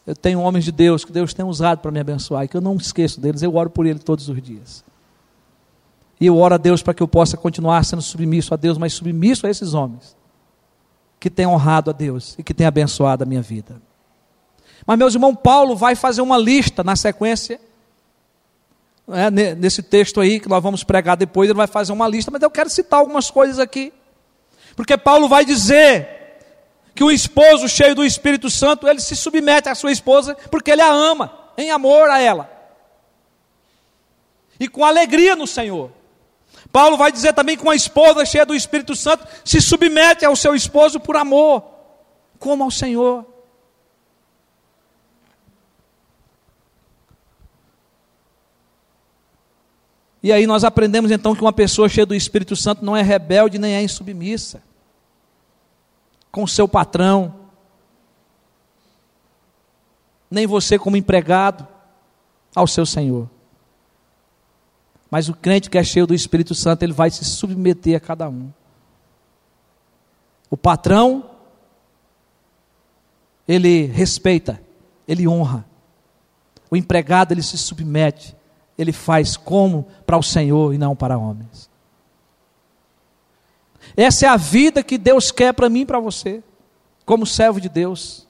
Eu 0.05 0.15
tenho 0.15 0.41
homens 0.41 0.65
de 0.65 0.71
Deus 0.71 1.05
que 1.05 1.11
Deus 1.11 1.33
tem 1.33 1.45
usado 1.45 1.79
para 1.79 1.91
me 1.91 1.99
abençoar 1.99 2.43
e 2.43 2.47
que 2.47 2.57
eu 2.57 2.61
não 2.61 2.75
esqueço 2.75 3.21
deles, 3.21 3.41
eu 3.41 3.55
oro 3.55 3.69
por 3.69 3.85
eles 3.85 4.03
todos 4.03 4.27
os 4.27 4.41
dias. 4.41 4.83
E 6.19 6.25
eu 6.25 6.35
oro 6.37 6.55
a 6.55 6.57
Deus 6.57 6.81
para 6.81 6.93
que 6.93 7.01
eu 7.01 7.07
possa 7.07 7.37
continuar 7.37 7.85
sendo 7.85 8.01
submisso 8.01 8.53
a 8.53 8.57
Deus, 8.57 8.77
mas 8.77 8.93
submisso 8.93 9.47
a 9.47 9.49
esses 9.49 9.73
homens 9.73 10.17
que 11.23 11.29
tem 11.29 11.47
honrado 11.47 11.89
a 11.89 11.93
Deus 11.93 12.35
e 12.37 12.43
que 12.43 12.53
tem 12.53 12.67
abençoado 12.67 13.23
a 13.23 13.25
minha 13.25 13.41
vida. 13.41 13.81
Mas, 14.85 14.97
meus 14.97 15.13
irmãos, 15.13 15.37
Paulo 15.41 15.73
vai 15.73 15.95
fazer 15.95 16.21
uma 16.21 16.37
lista 16.37 16.83
na 16.83 16.97
sequência, 16.97 17.61
né, 19.07 19.29
nesse 19.55 19.81
texto 19.81 20.19
aí 20.19 20.37
que 20.37 20.49
nós 20.49 20.61
vamos 20.61 20.83
pregar 20.83 21.15
depois, 21.15 21.49
ele 21.49 21.55
vai 21.55 21.65
fazer 21.65 21.93
uma 21.93 22.09
lista, 22.09 22.29
mas 22.29 22.41
eu 22.41 22.51
quero 22.51 22.69
citar 22.69 22.99
algumas 22.99 23.31
coisas 23.31 23.57
aqui. 23.57 23.93
Porque 24.75 24.97
Paulo 24.97 25.29
vai 25.29 25.45
dizer 25.45 26.09
que 26.93 27.05
o 27.05 27.09
esposo 27.09 27.69
cheio 27.69 27.95
do 27.95 28.03
Espírito 28.03 28.49
Santo, 28.49 28.85
ele 28.85 28.99
se 28.99 29.15
submete 29.15 29.69
à 29.69 29.75
sua 29.75 29.93
esposa 29.93 30.35
porque 30.51 30.71
ele 30.71 30.81
a 30.81 30.91
ama, 30.91 31.33
em 31.57 31.71
amor 31.71 32.09
a 32.09 32.19
ela. 32.19 32.51
E 34.59 34.67
com 34.67 34.83
alegria 34.83 35.37
no 35.37 35.47
Senhor. 35.47 35.89
Paulo 36.73 36.97
vai 36.97 37.11
dizer 37.11 37.33
também 37.33 37.55
que 37.55 37.61
uma 37.61 37.75
esposa 37.75 38.25
cheia 38.25 38.47
do 38.47 38.55
Espírito 38.55 38.95
Santo 38.95 39.27
se 39.45 39.61
submete 39.61 40.25
ao 40.25 40.35
seu 40.35 40.55
esposo 40.55 40.99
por 40.99 41.15
amor, 41.15 41.63
como 42.39 42.63
ao 42.63 42.71
Senhor. 42.71 43.23
E 50.23 50.31
aí 50.31 50.47
nós 50.47 50.63
aprendemos 50.63 51.11
então 51.11 51.35
que 51.35 51.41
uma 51.41 51.53
pessoa 51.53 51.87
cheia 51.87 52.07
do 52.07 52.15
Espírito 52.15 52.55
Santo 52.55 52.83
não 52.83 52.97
é 52.97 53.03
rebelde 53.03 53.59
nem 53.59 53.75
é 53.75 53.83
insubmissa 53.83 54.63
com 56.31 56.47
seu 56.47 56.67
patrão, 56.67 57.35
nem 60.31 60.47
você 60.47 60.79
como 60.79 60.97
empregado 60.97 61.67
ao 62.55 62.65
seu 62.65 62.83
Senhor. 62.83 63.29
Mas 65.13 65.29
o 65.29 65.33
crente 65.35 65.69
que 65.69 65.77
é 65.77 65.83
cheio 65.83 66.07
do 66.07 66.15
Espírito 66.15 66.55
Santo, 66.55 66.81
ele 66.81 66.91
vai 66.91 67.11
se 67.11 67.23
submeter 67.23 67.95
a 67.95 67.99
cada 67.99 68.27
um. 68.27 68.51
O 70.49 70.57
patrão, 70.57 71.29
ele 73.47 73.85
respeita, 73.85 74.59
ele 75.07 75.27
honra. 75.27 75.63
O 76.67 76.75
empregado, 76.75 77.31
ele 77.31 77.43
se 77.43 77.59
submete, 77.59 78.35
ele 78.75 78.91
faz 78.91 79.37
como 79.37 79.85
para 80.03 80.17
o 80.17 80.23
Senhor 80.23 80.73
e 80.73 80.79
não 80.79 80.95
para 80.95 81.15
homens. 81.15 81.69
Essa 83.95 84.25
é 84.25 84.29
a 84.29 84.35
vida 84.35 84.81
que 84.81 84.97
Deus 84.97 85.31
quer 85.31 85.53
para 85.53 85.69
mim 85.69 85.81
e 85.81 85.85
para 85.85 85.99
você, 85.99 86.41
como 87.05 87.27
servo 87.27 87.61
de 87.61 87.69
Deus. 87.69 88.27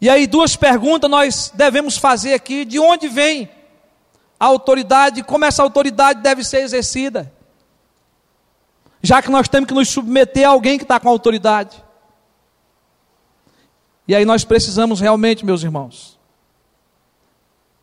E 0.00 0.08
aí, 0.08 0.26
duas 0.26 0.56
perguntas 0.56 1.10
nós 1.10 1.52
devemos 1.54 1.98
fazer 1.98 2.32
aqui: 2.32 2.64
de 2.64 2.78
onde 2.78 3.08
vem 3.08 3.59
a 4.40 4.46
autoridade, 4.46 5.22
como 5.22 5.44
essa 5.44 5.62
autoridade 5.62 6.22
deve 6.22 6.42
ser 6.42 6.62
exercida? 6.62 7.30
Já 9.02 9.20
que 9.20 9.30
nós 9.30 9.46
temos 9.48 9.68
que 9.68 9.74
nos 9.74 9.90
submeter 9.90 10.48
a 10.48 10.52
alguém 10.52 10.78
que 10.78 10.84
está 10.84 10.98
com 10.98 11.10
autoridade. 11.10 11.84
E 14.08 14.14
aí 14.14 14.24
nós 14.24 14.42
precisamos 14.42 14.98
realmente, 14.98 15.44
meus 15.44 15.62
irmãos, 15.62 16.18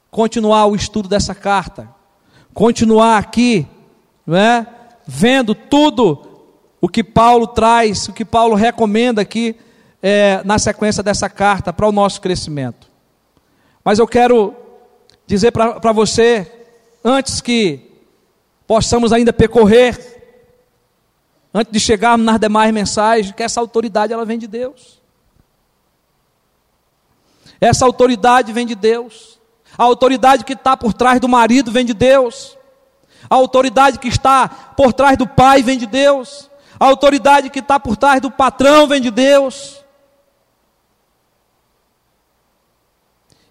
continuar 0.10 0.66
o 0.66 0.76
estudo 0.76 1.08
dessa 1.08 1.36
carta, 1.36 1.88
continuar 2.56 3.20
aqui, 3.20 3.68
não 4.26 4.36
é? 4.36 4.66
Vendo 5.06 5.54
tudo 5.54 6.28
o 6.82 6.90
que 6.90 7.04
Paulo 7.04 7.48
traz, 7.48 8.08
o 8.08 8.14
que 8.14 8.26
Paulo 8.26 8.56
recomenda 8.56 9.22
aqui 9.22 9.56
é, 10.02 10.42
na 10.44 10.58
sequência 10.58 11.04
dessa 11.04 11.30
carta 11.30 11.72
para 11.72 11.88
o 11.88 11.92
nosso 11.92 12.20
crescimento. 12.20 12.88
Mas 13.84 14.00
eu 14.00 14.08
quero 14.08 14.56
dizer 15.28 15.52
para 15.52 15.92
você, 15.92 16.50
antes 17.04 17.42
que 17.42 17.92
possamos 18.66 19.12
ainda 19.12 19.34
percorrer, 19.34 20.18
antes 21.54 21.72
de 21.72 21.80
chegarmos 21.80 22.26
nas 22.26 22.40
demais 22.40 22.74
mensagens, 22.74 23.34
que 23.34 23.44
essa 23.44 23.60
autoridade 23.60 24.14
ela 24.14 24.26
vem 24.26 24.40
de 24.40 24.48
Deus. 24.48 25.02
Essa 27.60 27.86
autoridade 27.86 28.54
vem 28.54 28.66
de 28.66 28.76
Deus. 28.76 29.40
A 29.78 29.84
autoridade 29.84 30.46
que 30.46 30.54
está 30.54 30.78
por 30.78 30.94
trás 30.94 31.20
do 31.20 31.28
marido 31.28 31.72
vem 31.72 31.86
de 31.86 31.94
Deus. 31.94 32.58
A 33.30 33.36
autoridade 33.36 34.00
que 34.00 34.08
está 34.08 34.48
por 34.48 34.94
trás 34.94 35.18
do 35.18 35.28
pai 35.28 35.62
vem 35.62 35.78
de 35.78 35.86
Deus. 35.86 36.50
A 36.80 36.86
autoridade 36.86 37.50
que 37.50 37.60
está 37.60 37.80
por 37.80 37.98
trás 37.98 38.22
do 38.22 38.32
patrão 38.32 38.88
vem 38.88 39.02
de 39.02 39.12
Deus. 39.12 39.84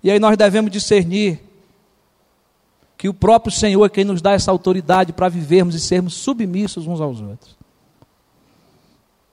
E 0.02 0.10
aí 0.10 0.18
nós 0.18 0.36
devemos 0.36 0.70
discernir 0.70 1.45
que 2.96 3.08
o 3.08 3.14
próprio 3.14 3.52
Senhor 3.52 3.84
é 3.84 3.88
quem 3.88 4.04
nos 4.04 4.22
dá 4.22 4.32
essa 4.32 4.50
autoridade 4.50 5.12
para 5.12 5.28
vivermos 5.28 5.74
e 5.74 5.80
sermos 5.80 6.14
submissos 6.14 6.86
uns 6.86 7.00
aos 7.00 7.20
outros. 7.20 7.56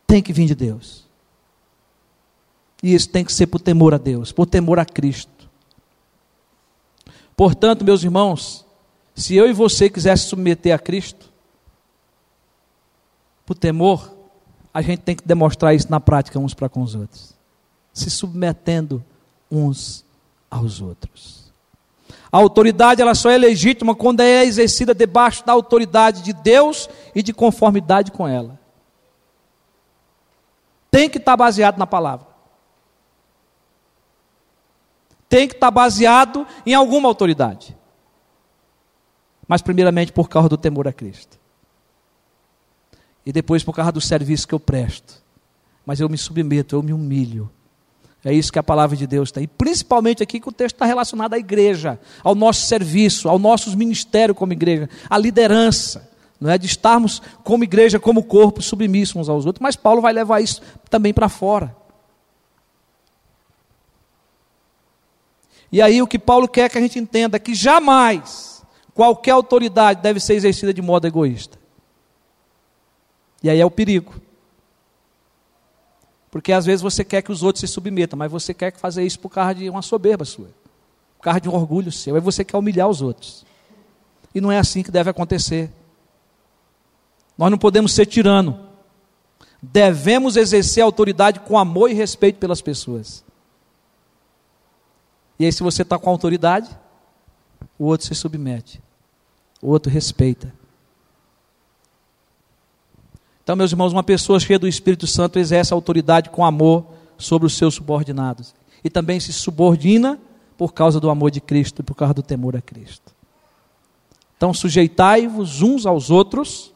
Tem 0.06 0.22
que 0.22 0.34
vir 0.34 0.48
de 0.48 0.56
Deus. 0.56 1.08
E 2.82 2.94
isso 2.94 3.10
tem 3.10 3.24
que 3.24 3.32
ser 3.32 3.48
por 3.48 3.62
temor 3.62 3.94
a 3.94 3.98
Deus, 3.98 4.32
por 4.32 4.46
temor 4.46 4.78
a 4.80 4.86
Cristo. 4.86 5.50
Portanto, 7.36 7.86
meus 7.86 8.04
irmãos, 8.04 8.66
se 9.16 9.36
eu 9.36 9.50
e 9.50 9.54
você 9.54 9.90
quiser 9.90 10.18
se 10.18 10.26
submeter 10.26 10.76
a 10.76 10.80
Cristo, 10.80 11.32
por 13.46 13.56
temor, 13.56 14.14
a 14.74 14.82
gente 14.82 15.00
tem 15.00 15.16
que 15.16 15.26
demonstrar 15.26 15.74
isso 15.74 15.90
na 15.90 16.00
prática 16.00 16.40
uns 16.40 16.54
para 16.54 16.68
com 16.68 16.82
os 16.82 16.96
outros, 16.96 17.34
se 17.94 18.10
submetendo 18.10 19.04
uns 19.50 20.04
aos 20.50 20.82
outros. 20.82 21.43
A 22.34 22.38
autoridade 22.40 23.00
ela 23.00 23.14
só 23.14 23.30
é 23.30 23.38
legítima 23.38 23.94
quando 23.94 24.22
é 24.22 24.44
exercida 24.44 24.92
debaixo 24.96 25.46
da 25.46 25.54
autoridade 25.54 26.24
de 26.24 26.34
Deus 26.34 26.90
e 27.14 27.22
de 27.22 27.32
conformidade 27.32 28.12
com 28.12 28.28
ela. 28.28 28.60
Tem 30.90 31.08
que 31.08 31.20
estar 31.20 31.38
baseado 31.38 31.78
na 31.78 31.86
palavra. 31.86 32.26
Tem 35.30 35.48
que 35.48 35.54
estar 35.54 35.70
baseado 35.70 36.48
em 36.66 36.74
alguma 36.74 37.08
autoridade. 37.08 37.78
Mas 39.48 39.62
primeiramente 39.62 40.12
por 40.12 40.28
causa 40.28 40.50
do 40.50 40.58
temor 40.58 40.88
a 40.88 40.94
Cristo. 40.94 41.38
E 43.24 43.32
depois 43.32 43.64
por 43.64 43.76
causa 43.76 43.92
do 43.92 44.02
serviço 44.02 44.48
que 44.48 44.56
eu 44.56 44.60
presto. 44.60 45.22
Mas 45.86 46.00
eu 46.00 46.10
me 46.10 46.18
submeto, 46.18 46.76
eu 46.76 46.82
me 46.82 46.94
humilho 46.94 47.52
é 48.26 48.34
isso 48.34 48.54
que 48.54 48.60
a 48.60 48.64
palavra 48.64 48.96
de 48.96 49.06
Deus 49.06 49.32
tem. 49.32 49.44
E 49.44 49.48
principalmente 49.48 50.24
aqui 50.24 50.40
que 50.40 50.48
o 50.48 50.52
texto 50.52 50.76
está 50.76 50.86
relacionado 50.86 51.34
à 51.34 51.38
igreja, 51.38 52.00
ao 52.24 52.34
nosso 52.34 52.62
serviço, 52.68 53.28
ao 53.28 53.38
nosso 53.38 53.76
ministério 53.76 54.34
como 54.34 54.54
igreja, 54.54 54.90
à 55.10 55.18
liderança, 55.18 56.10
não 56.40 56.50
é 56.50 56.58
de 56.58 56.66
estarmos 56.66 57.22
como 57.44 57.64
igreja, 57.64 58.00
como 58.00 58.24
corpo, 58.24 58.62
submissos 58.62 59.16
uns 59.16 59.30
aos 59.30 59.46
outros. 59.46 59.62
Mas 59.62 59.76
Paulo 59.76 60.02
vai 60.02 60.14
levar 60.14 60.42
isso 60.42 60.62
também 60.90 61.14
para 61.14 61.28
fora. 61.28 61.76
E 65.72 65.82
aí 65.82 66.02
o 66.02 66.08
que 66.08 66.20
Paulo 66.20 66.48
quer 66.48 66.70
que 66.70 66.78
a 66.78 66.82
gente 66.82 67.00
entenda 67.00 67.38
é 67.38 67.40
que 67.40 67.56
jamais 67.56 68.64
qualquer 68.94 69.32
autoridade 69.32 70.02
deve 70.02 70.20
ser 70.20 70.36
exercida 70.36 70.74
de 70.74 70.82
modo 70.82 71.08
egoísta. 71.08 71.58
E 73.42 73.50
aí 73.50 73.60
é 73.60 73.66
o 73.66 73.72
perigo. 73.72 74.14
Porque 76.34 76.52
às 76.52 76.66
vezes 76.66 76.82
você 76.82 77.04
quer 77.04 77.22
que 77.22 77.32
os 77.32 77.44
outros 77.44 77.60
se 77.60 77.68
submetam, 77.68 78.18
mas 78.18 78.32
você 78.32 78.56
quer 78.56 78.76
fazer 78.76 79.06
isso 79.06 79.20
por 79.20 79.30
causa 79.30 79.54
de 79.54 79.70
uma 79.70 79.84
soberba 79.84 80.26
sua, 80.26 80.48
por 81.16 81.26
causa 81.26 81.40
de 81.40 81.48
um 81.48 81.54
orgulho 81.54 81.92
seu, 81.92 82.16
aí 82.16 82.22
você 82.22 82.44
quer 82.44 82.58
humilhar 82.58 82.90
os 82.90 83.04
outros. 83.04 83.46
E 84.34 84.42
não 84.42 84.52
é 84.52 84.58
assim 84.58 84.82
que 84.82 84.90
deve 84.90 85.12
acontecer. 85.12 85.70
Nós 87.38 87.52
não 87.52 87.58
podemos 87.60 87.94
ser 87.94 88.08
tirano. 88.08 88.68
Devemos 89.62 90.36
exercer 90.36 90.84
autoridade 90.84 91.40
com 91.40 91.56
amor 91.56 91.92
e 91.92 91.94
respeito 91.94 92.40
pelas 92.40 92.64
pessoas. 92.64 93.24
E 95.38 95.46
aí, 95.46 95.52
se 95.52 95.62
você 95.62 95.84
está 95.84 96.00
com 96.00 96.10
autoridade, 96.10 96.68
o 97.78 97.86
outro 97.86 98.08
se 98.08 98.16
submete, 98.16 98.82
o 99.62 99.70
outro 99.70 99.92
respeita. 99.92 100.52
Então, 103.44 103.56
meus 103.56 103.72
irmãos, 103.72 103.92
uma 103.92 104.04
pessoa 104.04 104.40
cheia 104.40 104.58
do 104.58 104.68
Espírito 104.68 105.06
Santo 105.06 105.38
exerce 105.38 105.74
autoridade 105.74 106.30
com 106.30 106.46
amor 106.46 106.86
sobre 107.18 107.46
os 107.46 107.58
seus 107.58 107.76
subordinados. 107.76 108.56
E 108.84 108.90
também 108.90 109.20
se 109.20 109.34
subordina 109.34 110.20
por 110.58 110.74
causa 110.74 111.00
do 111.00 111.10
amor 111.10 111.30
de 111.30 111.42
Cristo 111.42 111.82
e 111.82 111.84
por 111.84 111.96
causa 111.96 112.14
do 112.14 112.24
temor 112.24 112.56
a 112.56 112.62
Cristo. 112.62 113.14
Então, 114.38 114.54
sujeitai-vos 114.54 115.62
uns 115.62 115.86
aos 115.86 116.10
outros 116.10 116.74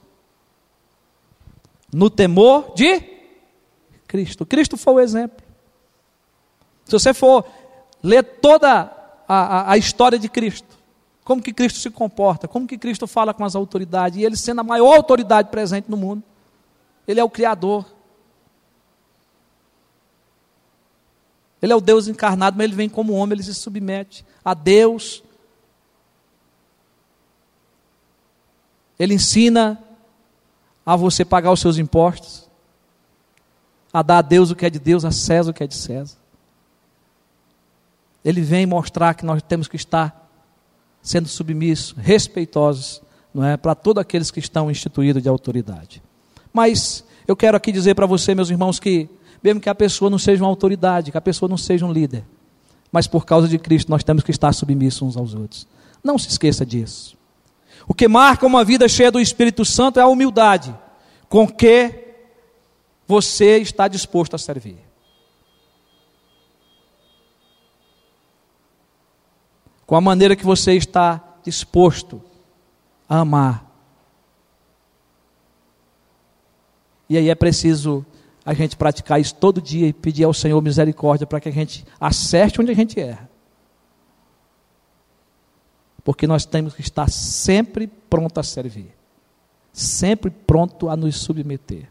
no 1.94 2.10
temor 2.10 2.74
de 2.76 3.02
Cristo. 4.08 4.46
Cristo 4.46 4.76
foi 4.78 4.94
o 4.94 5.00
exemplo. 5.00 5.46
Se 6.86 6.92
você 6.92 7.14
for 7.14 7.46
ler 8.04 8.24
toda 8.24 8.92
a, 9.28 9.36
a, 9.36 9.72
a 9.72 9.78
história 9.78 10.20
de 10.20 10.30
Cristo, 10.30 10.78
como 11.24 11.42
que 11.42 11.54
Cristo 11.54 11.80
se 11.80 11.90
comporta, 11.90 12.48
como 12.48 12.68
que 12.68 12.78
Cristo 12.78 13.08
fala 13.08 13.34
com 13.34 13.44
as 13.44 13.56
autoridades, 13.56 14.18
e 14.18 14.24
ele 14.24 14.38
sendo 14.38 14.62
a 14.62 14.64
maior 14.64 14.96
autoridade 14.96 15.50
presente 15.50 15.90
no 15.90 15.98
mundo. 15.98 16.24
Ele 17.08 17.20
é 17.20 17.24
o 17.24 17.30
Criador. 17.30 17.86
Ele 21.62 21.74
é 21.74 21.76
o 21.76 21.82
Deus 21.82 22.08
encarnado, 22.08 22.58
mas 22.58 22.66
ele 22.66 22.76
vem 22.76 22.90
como 22.90 23.14
homem, 23.14 23.36
ele 23.36 23.44
se 23.44 23.56
submete 23.56 24.26
a 24.44 24.54
Deus. 24.54 25.24
Ele 29.00 29.14
ensina 29.14 29.82
a 30.86 30.96
você 30.96 31.26
pagar 31.26 31.52
os 31.52 31.60
seus 31.60 31.78
impostos, 31.78 32.50
a 33.92 34.02
dar 34.02 34.20
a 34.20 34.22
Deus 34.22 34.52
o 34.52 34.56
que 34.56 34.66
é 34.66 34.70
de 34.70 34.80
Deus, 34.80 35.04
a 35.04 35.12
César 35.12 35.52
o 35.52 35.54
que 35.54 35.64
é 35.64 35.68
de 35.68 35.76
César. 35.76 36.18
Ele 38.24 38.42
vem 38.42 38.66
mostrar 38.66 39.14
que 39.14 39.26
nós 39.26 39.42
temos 39.42 39.68
que 39.68 39.76
estar 39.76 40.30
sendo 41.02 41.28
submissos, 41.28 41.96
respeitosos, 41.98 43.02
não 43.34 43.44
é, 43.44 43.56
para 43.56 43.74
todos 43.76 44.02
aqueles 44.02 44.30
que 44.30 44.40
estão 44.40 44.70
instituídos 44.70 45.24
de 45.24 45.30
autoridade. 45.30 46.04
Mas 46.58 47.04
eu 47.28 47.36
quero 47.36 47.56
aqui 47.56 47.72
dizer 47.72 47.94
para 47.94 48.08
você, 48.08 48.34
meus 48.34 48.50
irmãos, 48.50 48.80
que 48.80 49.08
mesmo 49.44 49.62
que 49.62 49.70
a 49.70 49.76
pessoa 49.76 50.10
não 50.10 50.18
seja 50.18 50.44
uma 50.44 50.50
autoridade, 50.50 51.12
que 51.12 51.18
a 51.18 51.22
pessoa 51.22 51.48
não 51.48 51.56
seja 51.56 51.86
um 51.86 51.92
líder, 51.92 52.26
mas 52.92 53.06
por 53.06 53.28
causa 53.28 53.48
de 53.48 53.60
Cristo 53.60 53.92
nós 53.92 54.04
temos 54.04 54.24
que 54.24 54.32
estar 54.32 54.52
submissos 54.54 55.04
uns 55.04 55.16
aos 55.16 55.36
outros. 55.36 55.68
Não 56.04 56.18
se 56.18 56.30
esqueça 56.30 56.66
disso. 56.66 57.16
O 57.88 57.94
que 57.94 58.08
marca 58.08 58.44
uma 58.44 58.64
vida 58.64 58.90
cheia 58.90 59.12
do 59.12 59.20
Espírito 59.20 59.64
Santo 59.64 60.00
é 60.00 60.02
a 60.02 60.08
humildade 60.08 60.76
com 61.30 61.48
que 61.48 62.16
você 63.08 63.60
está 63.60 63.88
disposto 63.88 64.34
a 64.34 64.40
servir. 64.40 64.80
Com 69.86 69.96
a 69.96 70.02
maneira 70.02 70.36
que 70.36 70.44
você 70.44 70.74
está 70.74 71.24
disposto 71.44 72.20
a 73.08 73.20
amar. 73.20 73.67
E 77.10 77.18
aí 77.18 77.30
é 77.30 77.36
preciso 77.36 78.06
a 78.46 78.54
gente 78.54 78.78
praticar 78.78 79.20
isso 79.20 79.36
todo 79.36 79.62
dia 79.62 79.88
e 79.88 79.94
pedir 79.94 80.24
ao 80.24 80.34
Senhor 80.34 80.62
misericórdia 80.62 81.28
para 81.28 81.40
que 81.40 81.50
a 81.50 81.52
gente 81.52 81.86
acerte 82.00 82.62
onde 82.62 82.72
a 82.72 82.76
gente 82.76 83.00
erra. 83.00 83.30
Porque 86.04 86.26
nós 86.26 86.46
temos 86.46 86.74
que 86.74 86.82
estar 86.82 87.10
sempre 87.10 87.88
pronto 87.88 88.40
a 88.40 88.44
servir, 88.44 88.96
sempre 89.74 90.32
pronto 90.32 90.90
a 90.90 90.96
nos 90.96 91.18
submeter. 91.18 91.90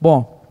Bom, 0.00 0.44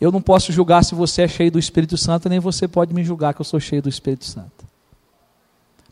eu 0.00 0.10
não 0.10 0.20
posso 0.20 0.52
julgar 0.52 0.84
se 0.84 0.94
você 0.94 1.22
é 1.22 1.28
cheio 1.28 1.52
do 1.52 1.58
Espírito 1.58 1.96
Santo, 1.96 2.28
nem 2.28 2.40
você 2.40 2.66
pode 2.66 2.92
me 2.92 3.04
julgar 3.04 3.32
que 3.32 3.40
eu 3.40 3.44
sou 3.44 3.60
cheio 3.60 3.80
do 3.80 3.88
Espírito 3.88 4.24
Santo. 4.24 4.66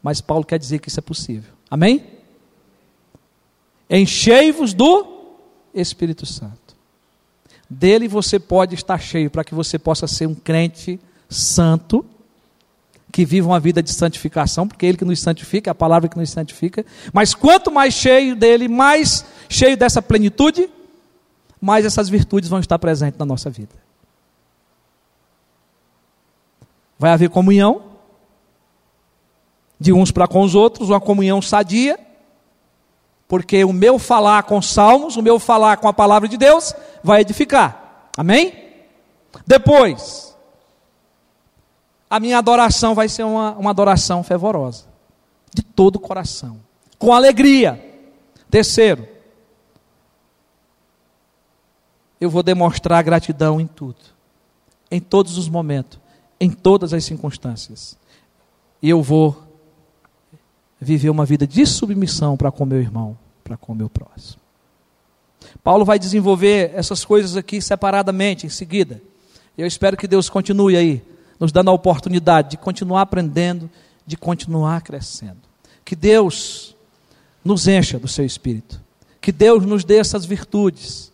Mas 0.02 0.20
Paulo 0.20 0.44
quer 0.44 0.58
dizer 0.58 0.80
que 0.80 0.88
isso 0.88 0.98
é 0.98 1.02
possível. 1.02 1.52
Amém? 1.70 2.21
Enchei-vos 3.94 4.72
do 4.72 5.06
Espírito 5.74 6.24
Santo. 6.24 6.74
Dele 7.68 8.08
você 8.08 8.38
pode 8.40 8.74
estar 8.74 8.98
cheio 8.98 9.30
para 9.30 9.44
que 9.44 9.54
você 9.54 9.78
possa 9.78 10.06
ser 10.06 10.26
um 10.26 10.34
crente 10.34 10.98
santo, 11.28 12.02
que 13.12 13.26
viva 13.26 13.48
uma 13.48 13.60
vida 13.60 13.82
de 13.82 13.92
santificação, 13.92 14.66
porque 14.66 14.86
é 14.86 14.88
Ele 14.88 14.96
que 14.96 15.04
nos 15.04 15.20
santifica, 15.20 15.68
é 15.68 15.72
a 15.72 15.74
palavra 15.74 16.08
que 16.08 16.16
nos 16.16 16.30
santifica. 16.30 16.86
Mas 17.12 17.34
quanto 17.34 17.70
mais 17.70 17.92
cheio 17.92 18.34
dele, 18.34 18.66
mais 18.66 19.26
cheio 19.46 19.76
dessa 19.76 20.00
plenitude, 20.00 20.70
mais 21.60 21.84
essas 21.84 22.08
virtudes 22.08 22.48
vão 22.48 22.60
estar 22.60 22.78
presentes 22.78 23.18
na 23.18 23.26
nossa 23.26 23.50
vida. 23.50 23.74
Vai 26.98 27.10
haver 27.10 27.28
comunhão 27.28 27.82
de 29.78 29.92
uns 29.92 30.10
para 30.10 30.26
com 30.26 30.40
os 30.40 30.54
outros, 30.54 30.88
uma 30.88 31.00
comunhão 31.00 31.42
sadia, 31.42 31.98
porque 33.32 33.64
o 33.64 33.72
meu 33.72 33.98
falar 33.98 34.42
com 34.42 34.60
salmos, 34.60 35.16
o 35.16 35.22
meu 35.22 35.38
falar 35.38 35.78
com 35.78 35.88
a 35.88 35.92
palavra 35.94 36.28
de 36.28 36.36
Deus 36.36 36.74
vai 37.02 37.22
edificar. 37.22 38.10
Amém? 38.14 38.52
Depois, 39.46 40.36
a 42.10 42.20
minha 42.20 42.36
adoração 42.36 42.94
vai 42.94 43.08
ser 43.08 43.22
uma, 43.22 43.52
uma 43.52 43.70
adoração 43.70 44.22
fervorosa, 44.22 44.84
de 45.50 45.62
todo 45.62 45.96
o 45.96 45.98
coração, 45.98 46.60
com 46.98 47.10
alegria. 47.10 47.82
Terceiro, 48.50 49.08
eu 52.20 52.28
vou 52.28 52.42
demonstrar 52.42 53.02
gratidão 53.02 53.58
em 53.58 53.66
tudo, 53.66 53.96
em 54.90 55.00
todos 55.00 55.38
os 55.38 55.48
momentos, 55.48 55.98
em 56.38 56.50
todas 56.50 56.92
as 56.92 57.02
circunstâncias. 57.02 57.96
E 58.82 58.90
eu 58.90 59.02
vou 59.02 59.42
viver 60.78 61.08
uma 61.08 61.24
vida 61.24 61.46
de 61.46 61.64
submissão 61.64 62.36
para 62.36 62.52
com 62.52 62.66
meu 62.66 62.78
irmão, 62.78 63.16
para 63.42 63.56
com 63.56 63.74
meu 63.74 63.90
próximo. 63.90 64.40
Paulo 65.62 65.84
vai 65.84 65.98
desenvolver 65.98 66.72
essas 66.74 67.04
coisas 67.04 67.36
aqui 67.36 67.60
separadamente, 67.60 68.46
em 68.46 68.50
seguida. 68.50 69.02
Eu 69.56 69.66
espero 69.66 69.96
que 69.96 70.06
Deus 70.06 70.30
continue 70.30 70.76
aí, 70.76 71.02
nos 71.38 71.52
dando 71.52 71.70
a 71.70 71.74
oportunidade 71.74 72.50
de 72.50 72.56
continuar 72.56 73.02
aprendendo, 73.02 73.68
de 74.06 74.16
continuar 74.16 74.82
crescendo. 74.82 75.40
Que 75.84 75.96
Deus 75.96 76.76
nos 77.44 77.66
encha 77.66 77.98
do 77.98 78.08
seu 78.08 78.24
espírito. 78.24 78.80
Que 79.20 79.32
Deus 79.32 79.64
nos 79.64 79.84
dê 79.84 79.98
essas 79.98 80.24
virtudes 80.24 81.12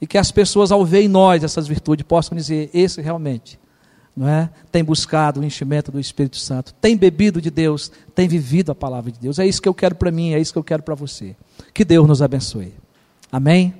e 0.00 0.06
que 0.06 0.18
as 0.18 0.30
pessoas, 0.30 0.72
ao 0.72 0.84
ver 0.84 1.02
em 1.02 1.08
nós 1.08 1.42
essas 1.44 1.66
virtudes, 1.66 2.06
possam 2.06 2.36
dizer: 2.36 2.70
esse 2.74 3.00
realmente 3.00 3.58
não 4.16 4.28
é? 4.28 4.48
tem 4.70 4.84
buscado 4.84 5.40
o 5.40 5.44
enchimento 5.44 5.90
do 5.90 5.98
Espírito 5.98 6.36
Santo, 6.36 6.72
tem 6.74 6.96
bebido 6.96 7.40
de 7.40 7.50
Deus, 7.50 7.90
tem 8.14 8.28
vivido 8.28 8.70
a 8.70 8.74
palavra 8.74 9.10
de 9.10 9.18
Deus. 9.18 9.38
É 9.38 9.46
isso 9.46 9.60
que 9.60 9.68
eu 9.68 9.74
quero 9.74 9.94
para 9.94 10.10
mim, 10.10 10.32
é 10.32 10.40
isso 10.40 10.52
que 10.52 10.58
eu 10.58 10.64
quero 10.64 10.82
para 10.82 10.94
você. 10.94 11.34
Que 11.72 11.84
Deus 11.84 12.06
nos 12.06 12.22
abençoe. 12.22 12.72
Amém? 13.30 13.74